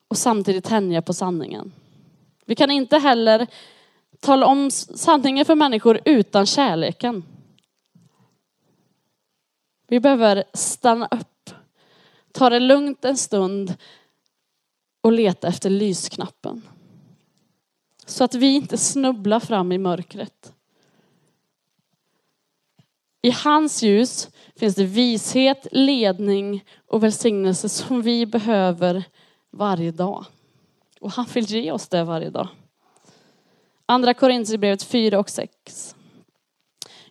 och 0.08 0.18
samtidigt 0.18 0.66
tänja 0.66 1.02
på 1.02 1.14
sanningen. 1.14 1.74
Vi 2.46 2.56
kan 2.56 2.72
inte 2.72 2.98
heller 2.98 3.48
tala 4.22 4.46
om 4.46 4.72
sanningen 4.72 5.46
för 5.46 5.56
människor 5.56 6.00
utan 6.06 6.46
kärleken. 6.46 7.24
Vi 9.88 10.00
behöver 10.00 10.44
stanna 10.54 11.08
upp, 11.12 11.50
ta 12.32 12.50
det 12.50 12.60
lugnt 12.60 13.06
en 13.06 13.18
stund 13.18 13.76
och 15.02 15.12
leta 15.12 15.48
efter 15.48 15.70
lysknappen. 15.70 16.62
Så 18.06 18.24
att 18.24 18.36
vi 18.36 18.56
inte 18.56 18.78
snubblar 18.78 19.40
fram 19.40 19.72
i 19.72 19.78
mörkret. 19.78 20.54
I 23.22 23.32
hans 23.32 23.84
ljus 23.84 24.30
finns 24.56 24.76
det 24.76 24.86
vishet, 24.86 25.68
ledning 25.72 26.66
och 26.88 27.04
välsignelse 27.04 27.70
som 27.70 28.02
vi 28.02 28.26
behöver 28.26 29.04
varje 29.50 29.92
dag. 29.92 30.26
Och 31.00 31.12
han 31.12 31.26
vill 31.34 31.46
ge 31.46 31.72
oss 31.72 31.88
det 31.88 32.04
varje 32.04 32.30
dag. 32.30 32.48
Andra 33.92 34.14
Korinthierbrevet 34.14 34.84
4 34.84 35.20
och 35.20 35.30
6. 35.30 35.96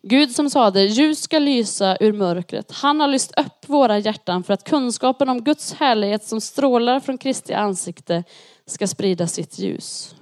Gud 0.02 0.30
som 0.30 0.50
sade, 0.50 0.82
ljus 0.82 1.22
ska 1.22 1.38
lysa 1.38 1.96
ur 2.00 2.12
mörkret. 2.12 2.72
Han 2.72 3.00
har 3.00 3.08
lyst 3.08 3.32
upp 3.38 3.68
våra 3.68 3.98
hjärtan 3.98 4.42
för 4.42 4.54
att 4.54 4.64
kunskapen 4.64 5.28
om 5.28 5.44
Guds 5.44 5.72
härlighet 5.72 6.24
som 6.24 6.40
strålar 6.40 7.00
från 7.00 7.18
Kristi 7.18 7.54
ansikte 7.54 8.24
ska 8.66 8.86
sprida 8.86 9.26
sitt 9.26 9.58
ljus. 9.58 10.14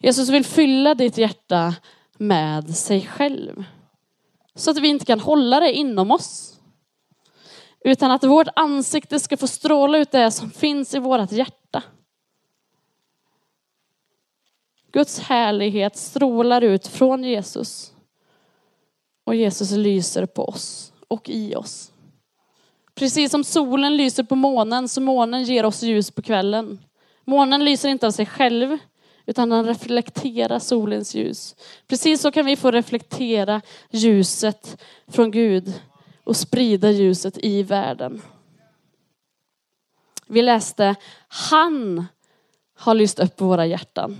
Jesus 0.00 0.28
vill 0.28 0.44
fylla 0.44 0.94
ditt 0.94 1.18
hjärta 1.18 1.74
med 2.18 2.76
sig 2.76 3.06
själv. 3.06 3.64
Så 4.54 4.70
att 4.70 4.78
vi 4.78 4.88
inte 4.88 5.04
kan 5.04 5.20
hålla 5.20 5.60
det 5.60 5.72
inom 5.72 6.10
oss. 6.10 6.60
Utan 7.80 8.10
att 8.10 8.24
vårt 8.24 8.48
ansikte 8.56 9.20
ska 9.20 9.36
få 9.36 9.46
stråla 9.46 9.98
ut 9.98 10.10
det 10.10 10.30
som 10.30 10.50
finns 10.50 10.94
i 10.94 10.98
vårt 10.98 11.32
hjärta. 11.32 11.82
Guds 14.96 15.18
härlighet 15.18 15.96
strålar 15.96 16.60
ut 16.60 16.86
från 16.86 17.24
Jesus. 17.24 17.92
Och 19.24 19.34
Jesus 19.34 19.70
lyser 19.70 20.26
på 20.26 20.44
oss 20.44 20.92
och 21.08 21.28
i 21.28 21.54
oss. 21.54 21.92
Precis 22.94 23.30
som 23.30 23.44
solen 23.44 23.96
lyser 23.96 24.22
på 24.22 24.34
månen 24.34 24.88
så 24.88 25.00
månen 25.00 25.44
ger 25.44 25.64
oss 25.64 25.82
ljus 25.82 26.10
på 26.10 26.22
kvällen. 26.22 26.78
Månen 27.24 27.64
lyser 27.64 27.88
inte 27.88 28.06
av 28.06 28.10
sig 28.10 28.26
själv 28.26 28.78
utan 29.26 29.48
den 29.48 29.66
reflekterar 29.66 30.58
solens 30.58 31.14
ljus. 31.14 31.56
Precis 31.86 32.20
så 32.20 32.30
kan 32.30 32.46
vi 32.46 32.56
få 32.56 32.70
reflektera 32.70 33.60
ljuset 33.90 34.82
från 35.08 35.30
Gud 35.30 35.72
och 36.24 36.36
sprida 36.36 36.90
ljuset 36.90 37.38
i 37.44 37.62
världen. 37.62 38.22
Vi 40.26 40.42
läste, 40.42 40.94
han 41.28 42.06
har 42.74 42.94
lyst 42.94 43.18
upp 43.18 43.40
våra 43.40 43.66
hjärtan. 43.66 44.16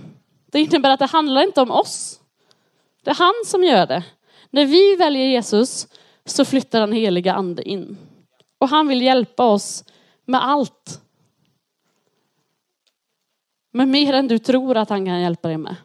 Det 0.51 0.59
innebär 0.59 0.89
att 0.89 0.99
det 0.99 1.05
handlar 1.05 1.41
inte 1.41 1.61
om 1.61 1.71
oss. 1.71 2.21
Det 3.03 3.09
är 3.09 3.15
han 3.15 3.33
som 3.45 3.63
gör 3.63 3.87
det. 3.87 4.03
När 4.49 4.65
vi 4.65 4.95
väljer 4.95 5.27
Jesus 5.27 5.87
så 6.25 6.45
flyttar 6.45 6.79
den 6.79 6.91
heliga 6.91 7.33
ande 7.33 7.69
in. 7.69 7.97
Och 8.57 8.69
han 8.69 8.87
vill 8.87 9.01
hjälpa 9.01 9.45
oss 9.45 9.83
med 10.25 10.43
allt. 10.43 11.01
Med 13.71 13.87
mer 13.87 14.13
än 14.13 14.27
du 14.27 14.39
tror 14.39 14.77
att 14.77 14.89
han 14.89 15.05
kan 15.05 15.21
hjälpa 15.21 15.47
dig 15.47 15.57
med. 15.57 15.75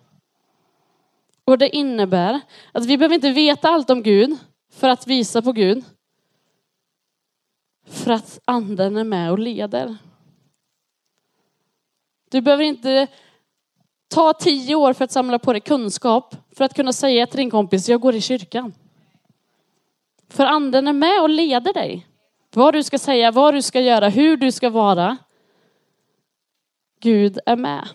Och 1.45 1.59
det 1.59 1.77
innebär 1.77 2.41
att 2.73 2.87
vi 2.87 2.99
behöver 2.99 3.15
inte 3.15 3.31
veta 3.31 3.69
allt 3.69 3.91
om 3.91 4.03
Gud 4.03 4.37
för 4.71 4.89
att 4.89 5.07
visa 5.07 5.43
på 5.43 5.53
Gud. 5.53 5.85
För 7.87 8.13
att 8.13 8.41
anden 8.45 8.97
är 8.97 9.05
med 9.05 9.31
och 9.31 9.39
leder. 9.39 9.97
Du 12.31 12.41
behöver 12.41 12.65
inte 12.65 13.09
ta 14.13 14.33
tio 14.33 14.75
år 14.75 14.93
för 14.93 15.05
att 15.05 15.13
samla 15.13 15.39
på 15.39 15.53
dig 15.53 15.61
kunskap 15.61 16.37
för 16.57 16.65
att 16.65 16.75
kunna 16.75 16.93
säga 16.93 17.27
till 17.27 17.37
din 17.37 17.51
kompis, 17.51 17.89
jag 17.89 18.01
går 18.01 18.15
i 18.15 18.21
kyrkan. 18.21 18.75
För 20.29 20.47
anden 20.47 20.89
är 20.89 20.93
med 20.93 21.23
och 21.23 21.31
leder 21.31 21.73
dig. 21.73 22.07
Vad 22.55 22.75
du 22.75 22.83
ska 22.83 22.99
säga, 22.99 23.31
vad 23.31 23.55
du 23.55 23.63
ska 23.63 23.81
göra, 23.81 24.09
hur 24.09 24.37
du 24.37 24.53
ska 24.53 24.71
vara. 24.71 25.17
Gud 27.01 27.39
är 27.47 27.57
med. 27.57 27.89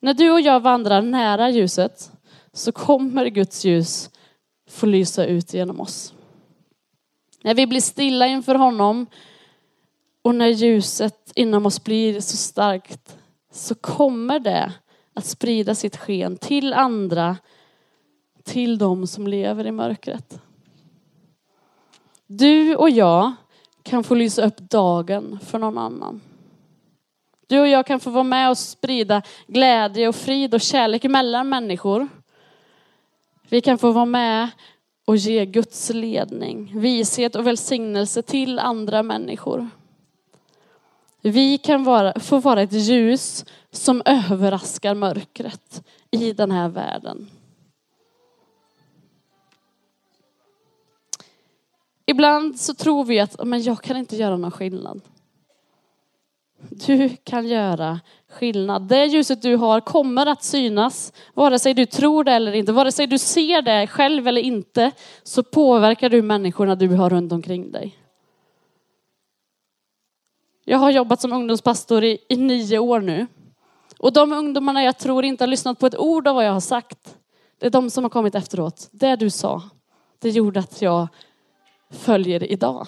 När 0.00 0.14
du 0.14 0.30
och 0.30 0.40
jag 0.40 0.60
vandrar 0.60 1.02
nära 1.02 1.50
ljuset 1.50 2.12
så 2.52 2.72
kommer 2.72 3.26
Guds 3.26 3.64
ljus 3.64 4.10
få 4.70 4.86
lysa 4.86 5.24
ut 5.24 5.54
genom 5.54 5.80
oss. 5.80 6.14
När 7.42 7.54
vi 7.54 7.66
blir 7.66 7.80
stilla 7.80 8.26
inför 8.26 8.54
honom 8.54 9.06
och 10.22 10.34
när 10.34 10.48
ljuset 10.48 11.32
inom 11.34 11.66
oss 11.66 11.84
blir 11.84 12.20
så 12.20 12.36
starkt 12.36 13.16
så 13.52 13.74
kommer 13.74 14.38
det 14.38 14.72
att 15.14 15.24
sprida 15.24 15.74
sitt 15.74 15.96
sken 15.96 16.36
till 16.36 16.72
andra, 16.72 17.36
till 18.44 18.78
de 18.78 19.06
som 19.06 19.26
lever 19.26 19.66
i 19.66 19.70
mörkret. 19.72 20.40
Du 22.26 22.76
och 22.76 22.90
jag 22.90 23.32
kan 23.82 24.04
få 24.04 24.14
lysa 24.14 24.46
upp 24.46 24.58
dagen 24.58 25.38
för 25.44 25.58
någon 25.58 25.78
annan. 25.78 26.20
Du 27.46 27.60
och 27.60 27.68
jag 27.68 27.86
kan 27.86 28.00
få 28.00 28.10
vara 28.10 28.24
med 28.24 28.50
och 28.50 28.58
sprida 28.58 29.22
glädje 29.46 30.08
och 30.08 30.16
frid 30.16 30.54
och 30.54 30.60
kärlek 30.60 31.04
mellan 31.04 31.48
människor. 31.48 32.08
Vi 33.48 33.60
kan 33.60 33.78
få 33.78 33.92
vara 33.92 34.04
med 34.04 34.48
och 35.04 35.16
ge 35.16 35.46
Guds 35.46 35.90
ledning, 35.90 36.72
vishet 36.80 37.36
och 37.36 37.46
välsignelse 37.46 38.22
till 38.22 38.58
andra 38.58 39.02
människor. 39.02 39.68
Vi 41.22 41.58
kan 41.58 41.84
vara, 41.84 42.20
få 42.20 42.38
vara 42.38 42.62
ett 42.62 42.72
ljus 42.72 43.44
som 43.70 44.02
överraskar 44.04 44.94
mörkret 44.94 45.84
i 46.10 46.32
den 46.32 46.50
här 46.50 46.68
världen. 46.68 47.30
Ibland 52.06 52.60
så 52.60 52.74
tror 52.74 53.04
vi 53.04 53.20
att 53.20 53.44
men 53.44 53.62
jag 53.62 53.82
kan 53.82 53.96
inte 53.96 54.16
göra 54.16 54.36
någon 54.36 54.50
skillnad. 54.50 55.00
Du 56.68 57.08
kan 57.08 57.48
göra 57.48 58.00
skillnad. 58.28 58.82
Det 58.82 59.04
ljuset 59.04 59.42
du 59.42 59.56
har 59.56 59.80
kommer 59.80 60.26
att 60.26 60.42
synas, 60.42 61.12
vare 61.34 61.58
sig 61.58 61.74
du 61.74 61.86
tror 61.86 62.24
det 62.24 62.32
eller 62.32 62.52
inte. 62.52 62.72
Vare 62.72 62.92
sig 62.92 63.06
du 63.06 63.18
ser 63.18 63.62
det 63.62 63.86
själv 63.86 64.28
eller 64.28 64.40
inte, 64.40 64.90
så 65.22 65.42
påverkar 65.42 66.08
du 66.08 66.22
människorna 66.22 66.74
du 66.74 66.88
har 66.88 67.10
runt 67.10 67.32
omkring 67.32 67.70
dig. 67.70 68.01
Jag 70.64 70.78
har 70.78 70.90
jobbat 70.90 71.20
som 71.20 71.32
ungdomspastor 71.32 72.04
i, 72.04 72.18
i 72.28 72.36
nio 72.36 72.78
år 72.78 73.00
nu. 73.00 73.26
Och 73.98 74.12
de 74.12 74.32
ungdomarna 74.32 74.82
jag 74.82 74.98
tror 74.98 75.24
inte 75.24 75.44
har 75.44 75.48
lyssnat 75.48 75.78
på 75.78 75.86
ett 75.86 75.98
ord 75.98 76.28
av 76.28 76.34
vad 76.34 76.44
jag 76.46 76.52
har 76.52 76.60
sagt, 76.60 77.16
det 77.58 77.66
är 77.66 77.70
de 77.70 77.90
som 77.90 78.04
har 78.04 78.10
kommit 78.10 78.34
efteråt. 78.34 78.88
Det 78.90 79.16
du 79.16 79.30
sa, 79.30 79.62
det 80.18 80.30
gjorde 80.30 80.60
att 80.60 80.82
jag 80.82 81.08
följer 81.90 82.52
idag. 82.52 82.86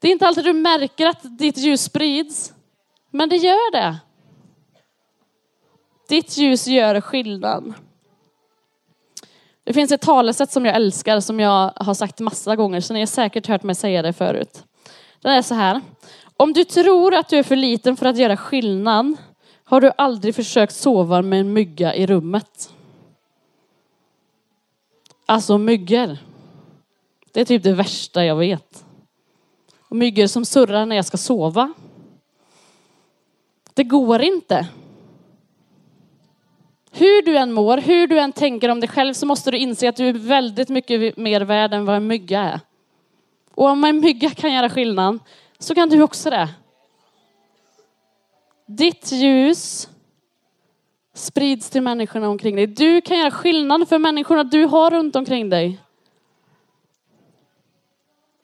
Det 0.00 0.08
är 0.08 0.12
inte 0.12 0.26
alltid 0.26 0.44
du 0.44 0.52
märker 0.52 1.06
att 1.06 1.38
ditt 1.38 1.58
ljus 1.58 1.82
sprids, 1.82 2.52
men 3.10 3.28
det 3.28 3.36
gör 3.36 3.72
det. 3.72 3.96
Ditt 6.08 6.36
ljus 6.36 6.66
gör 6.66 7.00
skillnad. 7.00 7.74
Det 9.64 9.72
finns 9.72 9.92
ett 9.92 10.00
talesätt 10.00 10.50
som 10.50 10.66
jag 10.66 10.76
älskar 10.76 11.20
som 11.20 11.40
jag 11.40 11.72
har 11.76 11.94
sagt 11.94 12.20
massa 12.20 12.56
gånger 12.56 12.80
så 12.80 12.94
ni 12.94 13.00
har 13.00 13.06
säkert 13.06 13.46
hört 13.46 13.62
mig 13.62 13.74
säga 13.74 14.02
det 14.02 14.12
förut. 14.12 14.64
Det 15.20 15.28
är 15.28 15.42
så 15.42 15.54
här. 15.54 15.80
Om 16.36 16.52
du 16.52 16.64
tror 16.64 17.14
att 17.14 17.28
du 17.28 17.36
är 17.36 17.42
för 17.42 17.56
liten 17.56 17.96
för 17.96 18.06
att 18.06 18.16
göra 18.16 18.36
skillnad 18.36 19.16
har 19.64 19.80
du 19.80 19.92
aldrig 19.98 20.34
försökt 20.34 20.74
sova 20.74 21.22
med 21.22 21.40
en 21.40 21.52
mygga 21.52 21.94
i 21.94 22.06
rummet. 22.06 22.74
Alltså 25.26 25.58
myggor. 25.58 26.16
Det 27.32 27.40
är 27.40 27.44
typ 27.44 27.62
det 27.62 27.72
värsta 27.72 28.24
jag 28.24 28.36
vet. 28.36 28.84
Och 29.78 29.96
myggor 29.96 30.26
som 30.26 30.44
surrar 30.44 30.86
när 30.86 30.96
jag 30.96 31.04
ska 31.04 31.16
sova. 31.16 31.72
Det 33.74 33.84
går 33.84 34.22
inte. 34.22 34.68
Hur 36.90 37.22
du 37.22 37.36
än 37.36 37.52
mår, 37.52 37.78
hur 37.78 38.06
du 38.06 38.18
än 38.18 38.32
tänker 38.32 38.68
om 38.68 38.80
dig 38.80 38.88
själv 38.88 39.14
så 39.14 39.26
måste 39.26 39.50
du 39.50 39.58
inse 39.58 39.88
att 39.88 39.96
du 39.96 40.08
är 40.08 40.12
väldigt 40.12 40.68
mycket 40.68 41.16
mer 41.16 41.40
värd 41.40 41.74
än 41.74 41.84
vad 41.84 41.96
en 41.96 42.06
mygga 42.06 42.40
är. 42.40 42.60
Och 43.54 43.66
om 43.66 43.84
en 43.84 44.00
mygga 44.00 44.30
kan 44.30 44.52
göra 44.52 44.70
skillnad 44.70 45.18
så 45.64 45.74
kan 45.74 45.88
du 45.88 46.02
också 46.02 46.30
det. 46.30 46.48
Ditt 48.66 49.12
ljus 49.12 49.88
sprids 51.14 51.70
till 51.70 51.82
människorna 51.82 52.28
omkring 52.28 52.56
dig. 52.56 52.66
Du 52.66 53.00
kan 53.00 53.18
göra 53.18 53.30
skillnad 53.30 53.88
för 53.88 53.98
människorna 53.98 54.44
du 54.44 54.64
har 54.64 54.90
runt 54.90 55.16
omkring 55.16 55.48
dig. 55.50 55.80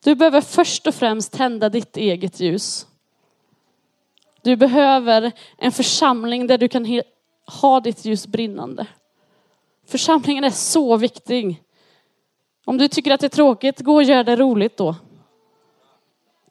Du 0.05 0.15
behöver 0.15 0.41
först 0.41 0.87
och 0.87 0.95
främst 0.95 1.33
tända 1.33 1.69
ditt 1.69 1.97
eget 1.97 2.41
ljus. 2.41 2.87
Du 4.43 4.57
behöver 4.57 5.33
en 5.59 5.73
församling 5.73 6.47
där 6.47 6.59
du 6.59 6.69
kan 6.69 7.03
ha 7.61 7.81
ditt 7.81 8.05
ljus 8.05 8.27
brinnande. 8.27 8.87
Församlingen 9.87 10.45
är 10.45 10.51
så 10.51 10.97
viktig. 10.97 11.63
Om 12.65 12.79
du 12.79 12.89
tycker 12.89 13.11
att 13.11 13.21
det 13.21 13.27
är 13.27 13.29
tråkigt, 13.29 13.81
gå 13.81 13.95
och 13.95 14.03
gör 14.03 14.25
det 14.25 14.37
roligt 14.37 14.77
då. 14.77 14.95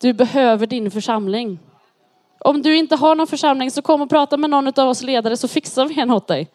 Du 0.01 0.13
behöver 0.13 0.67
din 0.67 0.91
församling. 0.91 1.59
Om 2.39 2.61
du 2.61 2.77
inte 2.77 2.95
har 2.95 3.15
någon 3.15 3.27
församling 3.27 3.71
så 3.71 3.81
kom 3.81 4.01
och 4.01 4.09
prata 4.09 4.37
med 4.37 4.49
någon 4.49 4.67
av 4.67 4.89
oss 4.89 5.01
ledare 5.01 5.37
så 5.37 5.47
fixar 5.47 5.85
vi 5.85 5.99
en 5.99 6.11
åt 6.11 6.27
dig. 6.27 6.51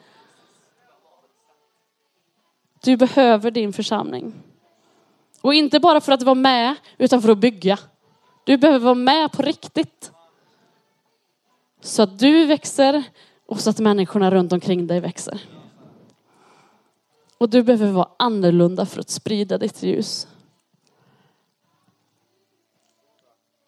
Du 2.84 2.96
behöver 2.96 3.50
din 3.50 3.72
församling. 3.72 4.34
Och 5.40 5.54
inte 5.54 5.80
bara 5.80 6.00
för 6.00 6.12
att 6.12 6.22
vara 6.22 6.34
med, 6.34 6.74
utan 6.98 7.22
för 7.22 7.28
att 7.28 7.38
bygga. 7.38 7.78
Du 8.44 8.56
behöver 8.56 8.84
vara 8.84 8.94
med 8.94 9.32
på 9.32 9.42
riktigt. 9.42 10.12
Så 11.80 12.02
att 12.02 12.18
du 12.18 12.44
växer 12.44 13.02
och 13.46 13.60
så 13.60 13.70
att 13.70 13.78
människorna 13.78 14.30
runt 14.30 14.52
omkring 14.52 14.86
dig 14.86 15.00
växer. 15.00 15.40
Och 17.38 17.48
du 17.48 17.62
behöver 17.62 17.92
vara 17.92 18.08
annorlunda 18.16 18.86
för 18.86 19.00
att 19.00 19.10
sprida 19.10 19.58
ditt 19.58 19.82
ljus. 19.82 20.26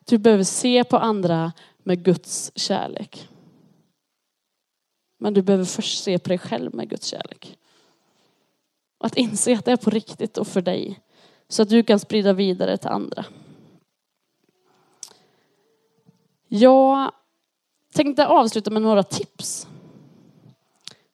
Du 0.08 0.18
behöver 0.18 0.44
se 0.44 0.84
på 0.84 0.96
andra 0.96 1.52
med 1.78 2.04
Guds 2.04 2.52
kärlek. 2.54 3.28
Men 5.18 5.34
du 5.34 5.42
behöver 5.42 5.64
först 5.64 6.04
se 6.04 6.18
på 6.18 6.28
dig 6.28 6.38
själv 6.38 6.74
med 6.74 6.88
Guds 6.90 7.06
kärlek. 7.06 7.58
Att 8.98 9.16
inse 9.16 9.54
att 9.54 9.64
det 9.64 9.72
är 9.72 9.76
på 9.76 9.90
riktigt 9.90 10.38
och 10.38 10.46
för 10.46 10.62
dig. 10.62 11.00
Så 11.48 11.62
att 11.62 11.68
du 11.68 11.82
kan 11.82 12.00
sprida 12.00 12.32
vidare 12.32 12.76
till 12.76 12.88
andra. 12.88 13.24
Jag 16.48 17.12
tänkte 17.94 18.26
avsluta 18.26 18.70
med 18.70 18.82
några 18.82 19.02
tips. 19.02 19.68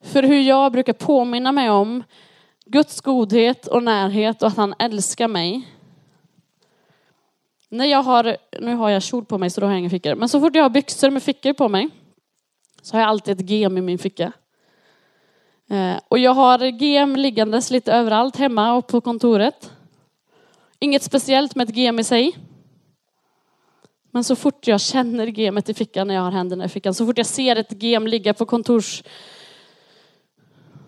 För 0.00 0.22
hur 0.22 0.40
jag 0.40 0.72
brukar 0.72 0.92
påminna 0.92 1.52
mig 1.52 1.70
om 1.70 2.02
Guds 2.66 3.00
godhet 3.00 3.66
och 3.66 3.82
närhet 3.82 4.42
och 4.42 4.48
att 4.48 4.56
han 4.56 4.74
älskar 4.78 5.28
mig. 5.28 5.68
När 7.72 7.84
jag 7.84 8.02
har, 8.02 8.36
nu 8.60 8.74
har 8.74 8.90
jag 8.90 9.02
kjol 9.02 9.24
på 9.24 9.38
mig 9.38 9.50
så 9.50 9.60
då 9.60 9.66
har 9.66 9.72
jag 9.72 9.80
inga 9.80 9.90
fickor. 9.90 10.14
Men 10.14 10.28
så 10.28 10.40
fort 10.40 10.54
jag 10.54 10.62
har 10.62 10.70
byxor 10.70 11.10
med 11.10 11.22
fickor 11.22 11.52
på 11.52 11.68
mig 11.68 11.88
så 12.82 12.96
har 12.96 13.00
jag 13.00 13.08
alltid 13.08 13.40
ett 13.40 13.50
gem 13.50 13.78
i 13.78 13.80
min 13.80 13.98
ficka. 13.98 14.32
Eh, 15.70 15.94
och 16.08 16.18
jag 16.18 16.34
har 16.34 16.58
gem 16.58 17.16
liggandes 17.16 17.70
lite 17.70 17.92
överallt 17.92 18.36
hemma 18.36 18.74
och 18.74 18.86
på 18.86 19.00
kontoret. 19.00 19.70
Inget 20.78 21.02
speciellt 21.02 21.54
med 21.54 21.68
ett 21.68 21.76
gem 21.76 21.98
i 21.98 22.04
sig. 22.04 22.36
Men 24.10 24.24
så 24.24 24.36
fort 24.36 24.66
jag 24.66 24.80
känner 24.80 25.26
gemet 25.26 25.68
i 25.68 25.74
fickan 25.74 26.08
när 26.08 26.14
jag 26.14 26.22
har 26.22 26.30
händerna 26.30 26.64
i 26.64 26.68
fickan, 26.68 26.94
så 26.94 27.06
fort 27.06 27.18
jag 27.18 27.26
ser 27.26 27.56
ett 27.56 27.82
gem 27.82 28.06
ligga 28.06 28.34
på 28.34 28.46
kontors 28.46 29.02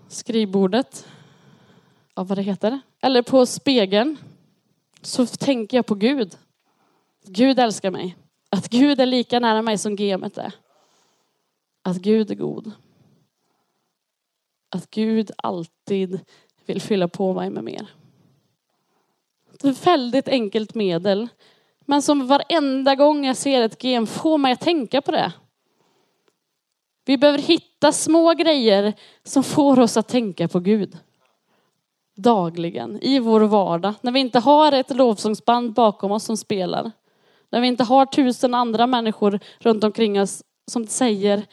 skrivbordet, 0.08 1.06
ja, 2.14 2.24
vad 2.24 2.38
det 2.38 2.42
heter, 2.42 2.80
eller 3.00 3.22
på 3.22 3.46
spegeln, 3.46 4.16
så 5.02 5.26
tänker 5.26 5.76
jag 5.76 5.86
på 5.86 5.94
Gud. 5.94 6.36
Gud 7.26 7.58
älskar 7.58 7.90
mig. 7.90 8.16
Att 8.50 8.68
Gud 8.68 9.00
är 9.00 9.06
lika 9.06 9.40
nära 9.40 9.62
mig 9.62 9.78
som 9.78 9.96
gemet 9.96 10.38
är. 10.38 10.52
Att 11.82 11.96
Gud 11.96 12.30
är 12.30 12.34
god. 12.34 12.72
Att 14.68 14.90
Gud 14.90 15.30
alltid 15.38 16.20
vill 16.66 16.80
fylla 16.80 17.08
på 17.08 17.34
mig 17.34 17.50
med 17.50 17.64
mer. 17.64 17.86
Ett 19.52 19.86
väldigt 19.86 20.28
enkelt 20.28 20.74
medel. 20.74 21.28
Men 21.80 22.02
som 22.02 22.26
varenda 22.26 22.94
gång 22.94 23.24
jag 23.24 23.36
ser 23.36 23.62
ett 23.62 23.84
gem 23.84 24.06
får 24.06 24.38
mig 24.38 24.52
att 24.52 24.60
tänka 24.60 25.02
på 25.02 25.10
det. 25.10 25.32
Vi 27.04 27.18
behöver 27.18 27.38
hitta 27.38 27.92
små 27.92 28.34
grejer 28.34 28.92
som 29.22 29.44
får 29.44 29.78
oss 29.78 29.96
att 29.96 30.08
tänka 30.08 30.48
på 30.48 30.60
Gud. 30.60 30.98
Dagligen, 32.16 32.98
i 33.02 33.18
vår 33.18 33.40
vardag. 33.40 33.94
När 34.00 34.12
vi 34.12 34.20
inte 34.20 34.38
har 34.38 34.72
ett 34.72 34.96
lovsångsband 34.96 35.72
bakom 35.72 36.12
oss 36.12 36.24
som 36.24 36.36
spelar. 36.36 36.92
När 37.54 37.60
vi 37.60 37.68
inte 37.68 37.84
har 37.84 38.06
tusen 38.06 38.54
andra 38.54 38.86
människor 38.86 39.40
runt 39.58 39.84
omkring 39.84 40.20
oss 40.20 40.42
som 40.70 40.86
säger 40.86 41.46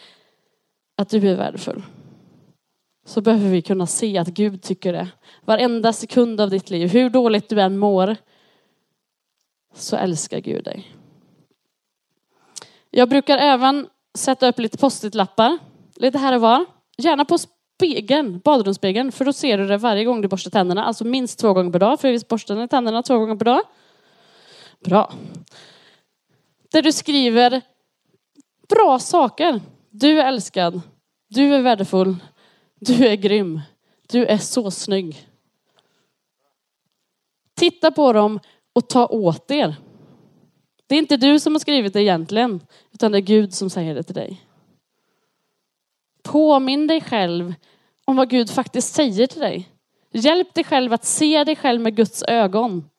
att 0.98 1.10
du 1.10 1.30
är 1.30 1.36
värdefull. 1.36 1.84
Så 3.06 3.22
behöver 3.22 3.50
vi 3.50 3.62
kunna 3.62 3.88
se 3.88 4.18
att 4.18 4.28
Gud 4.28 4.62
tycker 4.62 4.94
det. 4.94 5.08
Varenda 5.46 5.94
sekund 5.94 6.42
av 6.42 6.50
ditt 6.50 6.70
liv, 6.70 6.90
hur 6.90 7.10
dåligt 7.10 7.50
du 7.50 7.62
än 7.62 7.78
mår, 7.78 8.16
så 9.74 9.96
älskar 9.96 10.40
Gud 10.40 10.64
dig. 10.64 10.96
Jag 12.90 13.10
brukar 13.10 13.38
även 13.38 13.88
sätta 14.14 14.48
upp 14.48 14.60
lite 14.60 14.78
post-it-lappar, 14.78 15.58
lite 15.96 16.18
här 16.18 16.36
och 16.36 16.42
var. 16.42 16.66
Gärna 16.98 17.26
på 17.26 17.38
spegeln, 17.38 18.40
badrumsspegeln, 18.44 19.12
för 19.12 19.26
då 19.26 19.34
ser 19.34 19.58
du 19.58 19.68
det 19.68 19.78
varje 19.78 20.06
gång 20.06 20.22
du 20.22 20.28
borstar 20.28 20.52
tänderna. 20.52 20.86
Alltså 20.86 21.04
minst 21.04 21.40
två 21.40 21.54
gånger 21.54 21.72
per 21.72 21.80
dag, 21.80 22.00
för 22.00 22.12
vi 22.12 22.20
borstar 22.30 22.68
tänderna 22.68 23.04
två 23.04 23.18
gånger 23.18 23.36
per 23.36 23.46
dag. 23.46 23.62
Bra. 24.86 25.14
Där 26.72 26.82
du 26.82 26.92
skriver 26.92 27.62
bra 28.70 29.00
saker. 29.00 29.62
Du 29.90 30.22
är 30.22 30.28
älskad. 30.28 30.82
Du 31.30 31.56
är 31.56 31.62
värdefull. 31.62 32.16
Du 32.80 33.08
är 33.08 33.16
grym. 33.16 33.62
Du 34.12 34.26
är 34.26 34.38
så 34.38 34.72
snygg. 34.72 35.28
Titta 37.54 37.92
på 37.92 38.14
dem 38.14 38.40
och 38.74 38.90
ta 38.90 39.08
åt 39.08 39.52
er. 39.52 39.76
Det 40.88 40.96
är 40.96 41.00
inte 41.00 41.18
du 41.18 41.40
som 41.40 41.54
har 41.54 41.60
skrivit 41.60 41.94
det 41.94 42.02
egentligen, 42.02 42.60
utan 42.94 43.12
det 43.12 43.18
är 43.18 43.22
Gud 43.22 43.54
som 43.54 43.70
säger 43.70 43.96
det 43.96 44.04
till 44.04 44.16
dig. 44.16 44.46
Påminn 46.24 46.88
dig 46.88 47.02
själv 47.02 47.54
om 48.06 48.16
vad 48.16 48.30
Gud 48.30 48.50
faktiskt 48.50 48.94
säger 48.94 49.28
till 49.28 49.40
dig. 49.40 49.70
Hjälp 50.12 50.54
dig 50.54 50.64
själv 50.64 50.94
att 50.94 51.06
se 51.06 51.44
dig 51.44 51.56
själv 51.56 51.82
med 51.82 51.96
Guds 51.96 52.24
ögon. 52.24 52.90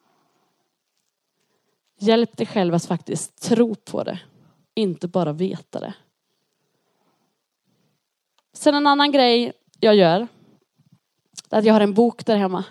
Hjälp 2.03 2.37
dig 2.37 2.47
själv 2.47 2.75
att 2.75 2.85
faktiskt 2.85 3.43
tro 3.43 3.75
på 3.75 4.03
det, 4.03 4.21
inte 4.75 5.09
bara 5.09 5.33
veta 5.33 5.81
det. 5.81 5.95
Sen 8.53 8.75
en 8.75 8.87
annan 8.87 9.13
grej 9.13 9.53
jag 9.81 9.95
gör, 9.95 10.29
är 11.51 11.59
att 11.59 11.65
jag 11.65 11.75
har 11.75 11.81
en 11.81 11.95
bok 11.95 12.27
där 12.27 12.37
hemma 12.37 12.65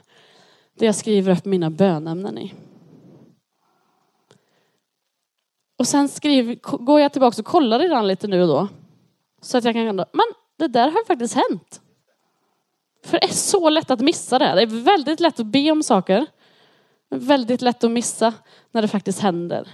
där 0.73 0.85
jag 0.85 0.95
skriver 0.95 1.37
upp 1.37 1.45
mina 1.45 1.69
bönämnen 1.69 2.37
i. 2.37 2.53
Och 5.77 5.87
sen 5.87 6.09
skriver, 6.09 6.55
går 6.77 6.99
jag 6.99 7.11
tillbaka 7.11 7.41
och 7.41 7.45
kollar 7.45 7.85
i 7.85 7.87
den 7.87 8.07
lite 8.07 8.27
nu 8.27 8.41
och 8.41 8.47
då. 8.47 8.67
Så 9.41 9.57
att 9.57 9.63
jag 9.63 9.73
kan 9.73 9.87
ändå, 9.87 10.05
men 10.11 10.25
det 10.57 10.67
där 10.67 10.91
har 10.91 11.05
faktiskt 11.05 11.35
hänt. 11.35 11.81
För 13.03 13.19
det 13.19 13.23
är 13.23 13.33
så 13.33 13.69
lätt 13.69 13.91
att 13.91 13.99
missa 13.99 14.39
det. 14.39 14.55
Det 14.55 14.61
är 14.61 14.83
väldigt 14.83 15.19
lätt 15.19 15.39
att 15.39 15.45
be 15.45 15.71
om 15.71 15.83
saker. 15.83 16.25
Väldigt 17.15 17.61
lätt 17.61 17.83
att 17.83 17.91
missa 17.91 18.33
när 18.71 18.81
det 18.81 18.87
faktiskt 18.87 19.19
händer. 19.19 19.67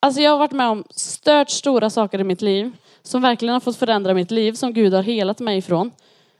Alltså 0.00 0.20
jag 0.20 0.30
har 0.30 0.38
varit 0.38 0.52
med 0.52 0.68
om 0.68 0.84
stört 0.90 1.50
stora 1.50 1.90
saker 1.90 2.18
i 2.18 2.24
mitt 2.24 2.42
liv 2.42 2.72
som 3.02 3.22
verkligen 3.22 3.52
har 3.52 3.60
fått 3.60 3.76
förändra 3.76 4.14
mitt 4.14 4.30
liv, 4.30 4.52
som 4.52 4.72
Gud 4.72 4.94
har 4.94 5.02
helat 5.02 5.40
mig 5.40 5.58
ifrån. 5.58 5.92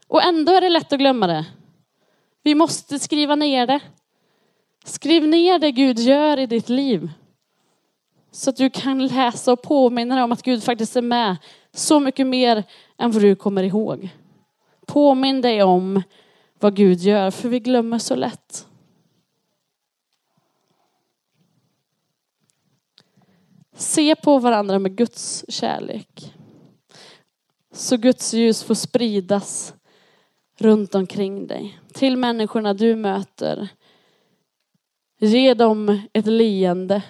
Och 0.07 0.23
ändå 0.23 0.51
är 0.51 0.61
det 0.61 0.69
lätt 0.69 0.93
att 0.93 0.99
glömma 0.99 1.27
det. 1.27 1.45
Vi 2.43 2.55
måste 2.55 2.99
skriva 2.99 3.35
ner 3.35 3.67
det. 3.67 3.79
Skriv 4.85 5.27
ner 5.27 5.59
det 5.59 5.71
Gud 5.71 5.99
gör 5.99 6.39
i 6.39 6.45
ditt 6.45 6.69
liv. 6.69 7.09
Så 8.31 8.49
att 8.49 8.57
du 8.57 8.69
kan 8.69 9.07
läsa 9.07 9.53
och 9.53 9.61
påminna 9.61 10.15
dig 10.15 10.23
om 10.23 10.31
att 10.31 10.43
Gud 10.43 10.63
faktiskt 10.63 10.95
är 10.95 11.01
med 11.01 11.37
så 11.73 11.99
mycket 11.99 12.27
mer 12.27 12.63
än 12.97 13.11
vad 13.11 13.21
du 13.21 13.35
kommer 13.35 13.63
ihåg. 13.63 14.09
Påminn 14.87 15.41
dig 15.41 15.63
om 15.63 16.03
vad 16.59 16.75
Gud 16.75 16.99
gör, 16.99 17.31
för 17.31 17.49
vi 17.49 17.59
glömmer 17.59 17.99
så 17.99 18.15
lätt. 18.15 18.66
Se 23.77 24.15
på 24.15 24.39
varandra 24.39 24.79
med 24.79 24.95
Guds 24.95 25.45
kärlek. 25.47 26.33
Så 27.71 27.97
Guds 27.97 28.33
ljus 28.33 28.63
får 28.63 28.75
spridas 28.75 29.73
runt 30.57 30.95
omkring 30.95 31.47
dig. 31.47 31.79
Till 31.93 32.17
människorna 32.17 32.73
du 32.73 32.95
möter. 32.95 33.67
Ge 35.19 35.53
dem 35.53 36.01
ett 36.13 36.25
leende. 36.25 37.03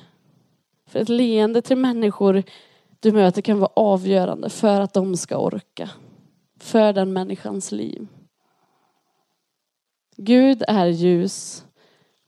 För 0.85 0.99
ett 0.99 1.09
leende 1.09 1.61
till 1.61 1.77
människor 1.77 2.43
du 2.99 3.11
möter 3.11 3.41
kan 3.41 3.59
vara 3.59 3.71
avgörande 3.75 4.49
för 4.49 4.81
att 4.81 4.93
de 4.93 5.17
ska 5.17 5.37
orka. 5.37 5.89
För 6.59 6.93
den 6.93 7.13
människans 7.13 7.71
liv. 7.71 8.07
Gud 10.17 10.63
är 10.67 10.85
ljus 10.85 11.65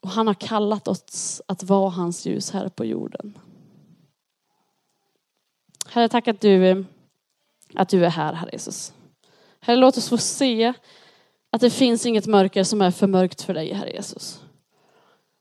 och 0.02 0.10
han 0.10 0.28
har 0.28 0.34
kallat 0.34 0.88
oss 0.88 1.42
att 1.48 1.64
vara 1.64 1.90
hans 1.90 2.26
ljus 2.26 2.52
här 2.52 2.70
på 2.70 2.86
jorden. 2.86 3.40
Herre, 5.92 6.10
tack 6.10 6.28
att 6.28 6.42
du, 6.42 6.68
eh, 6.68 6.78
att 7.76 7.90
du 7.90 8.06
är 8.06 8.10
här, 8.10 8.34
Herre 8.34 8.50
Jesus. 8.54 8.94
Herre, 9.60 9.78
låt 9.78 9.98
oss 9.98 10.10
få 10.10 10.18
se 10.18 10.74
att 11.52 11.62
det 11.62 11.70
finns 11.70 12.06
inget 12.06 12.28
mörker 12.28 12.64
som 12.64 12.82
är 12.82 12.92
för 12.92 13.08
mörkt 13.08 13.42
för 13.42 13.54
dig, 13.54 13.74
Herre 13.74 13.92
Jesus. 13.92 14.42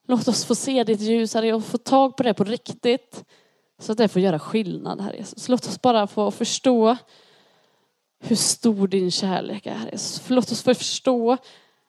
Låt 0.09 0.29
oss 0.29 0.45
få 0.45 0.55
se 0.55 0.85
ditt 0.85 1.01
ljus, 1.01 1.35
Herre, 1.35 1.55
och 1.55 1.65
få 1.65 1.79
tag 1.79 2.17
på 2.17 2.23
det 2.23 2.35
på 2.35 2.45
riktigt. 2.45 3.25
Så 3.79 3.93
att 3.93 3.99
det 3.99 4.09
får 4.09 4.23
göra 4.23 4.39
skillnad, 4.39 5.01
Herre 5.01 5.17
Jesus. 5.17 5.49
Låt 5.49 5.67
oss 5.67 5.83
bara 5.83 6.07
få 6.07 6.31
förstå 6.31 6.97
hur 8.21 8.37
stor 8.37 8.89
din 8.89 9.11
kärlek 9.11 9.67
är, 9.67 9.75
Herre 9.75 9.91
Jesus. 9.91 10.31
Låt 10.31 10.53
oss 10.53 10.63
få 10.63 10.75
förstå 10.75 11.37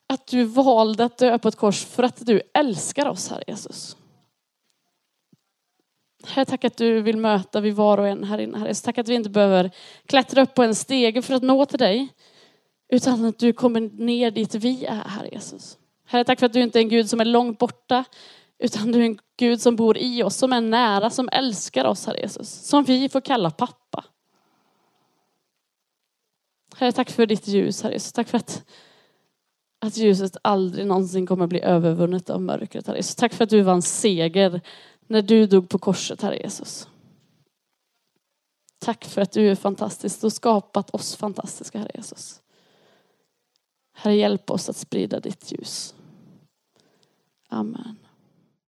att 0.08 0.28
du 0.28 0.44
valde 0.44 1.06
att 1.06 1.18
dö 1.18 1.38
på 1.38 1.48
ett 1.48 1.56
kors 1.56 1.86
för 1.86 2.04
att 2.04 2.26
du 2.26 2.42
älskar 2.54 3.08
oss, 3.08 3.30
Herre 3.30 3.44
Jesus. 3.48 3.98
Herre, 6.28 6.46
tack 6.46 6.64
att 6.64 6.78
du 6.78 7.02
vill 7.02 7.18
möta 7.18 7.62
vid 7.62 7.76
var 7.76 7.98
och 7.98 8.08
en 8.08 8.24
här 8.24 8.38
inne. 8.38 8.58
Herre. 8.58 8.74
Tack 8.74 8.98
att 8.98 9.08
vi 9.08 9.16
inte 9.16 9.30
behöver 9.30 9.72
klättra 10.06 10.42
upp 10.42 10.54
på 10.56 10.64
en 10.64 10.76
stege 10.76 11.22
för 11.22 11.34
att 11.34 11.44
nå 11.44 11.66
till 11.66 11.80
dig. 11.80 12.08
Utan 12.90 13.26
att 13.26 13.40
du 13.40 13.54
kommer 13.54 13.82
ner 13.82 14.32
dit 14.32 14.56
vi 14.56 14.86
är, 14.86 15.04
Herre 15.06 15.30
Jesus. 15.32 15.78
Herre, 16.06 16.24
tack 16.24 16.40
för 16.40 16.46
att 16.46 16.54
du 16.54 16.62
inte 16.62 16.80
är 16.80 16.82
en 16.82 16.90
Gud 16.90 17.10
som 17.10 17.20
är 17.20 17.26
långt 17.26 17.60
borta. 17.60 18.04
Utan 18.60 18.92
du 18.92 19.00
är 19.00 19.06
en 19.06 19.20
Gud 19.38 19.62
som 19.62 19.76
bor 19.76 19.98
i 19.98 20.24
oss, 20.24 20.36
som 20.36 20.54
är 20.54 20.62
nära, 20.62 21.10
som 21.10 21.30
älskar 21.32 21.86
oss, 21.86 22.06
Herre 22.06 22.20
Jesus. 22.20 22.50
Som 22.50 22.84
vi 22.84 23.10
får 23.10 23.22
kalla 23.22 23.52
pappa. 23.52 24.06
Herre, 26.76 26.92
tack 26.92 27.10
för 27.10 27.26
ditt 27.26 27.48
ljus, 27.48 27.84
Herre 27.84 27.94
Jesus. 27.94 28.12
Tack 28.12 28.28
för 28.28 28.38
att, 28.38 28.66
att 29.82 29.98
ljuset 29.98 30.38
aldrig 30.42 30.88
någonsin 30.88 31.28
kommer 31.28 31.48
bli 31.48 31.62
övervunnet 31.62 32.30
av 32.30 32.42
mörkret, 32.42 32.88
Herre 32.88 32.98
Jesus. 32.98 33.16
Tack 33.16 33.34
för 33.34 33.44
att 33.44 33.50
du 33.50 33.62
vann 33.62 33.82
seger 33.82 34.62
när 35.10 35.22
du 35.22 35.48
dog 35.48 35.70
på 35.70 35.80
korset, 35.80 36.22
Herre 36.22 36.38
Jesus. 36.38 36.88
Tack 38.80 39.06
för 39.06 39.22
att 39.22 39.32
du 39.32 39.52
är 39.52 39.56
fantastisk 39.56 40.24
och 40.24 40.34
skapat 40.34 40.90
oss 40.90 41.16
fantastiska, 41.16 41.80
Herre 41.80 41.92
Jesus. 41.94 42.42
Herre, 43.94 44.16
hjälp 44.16 44.52
oss 44.52 44.70
att 44.70 44.78
sprida 44.78 45.20
ditt 45.20 45.52
ljus. 45.52 45.96
Amen. 47.48 47.96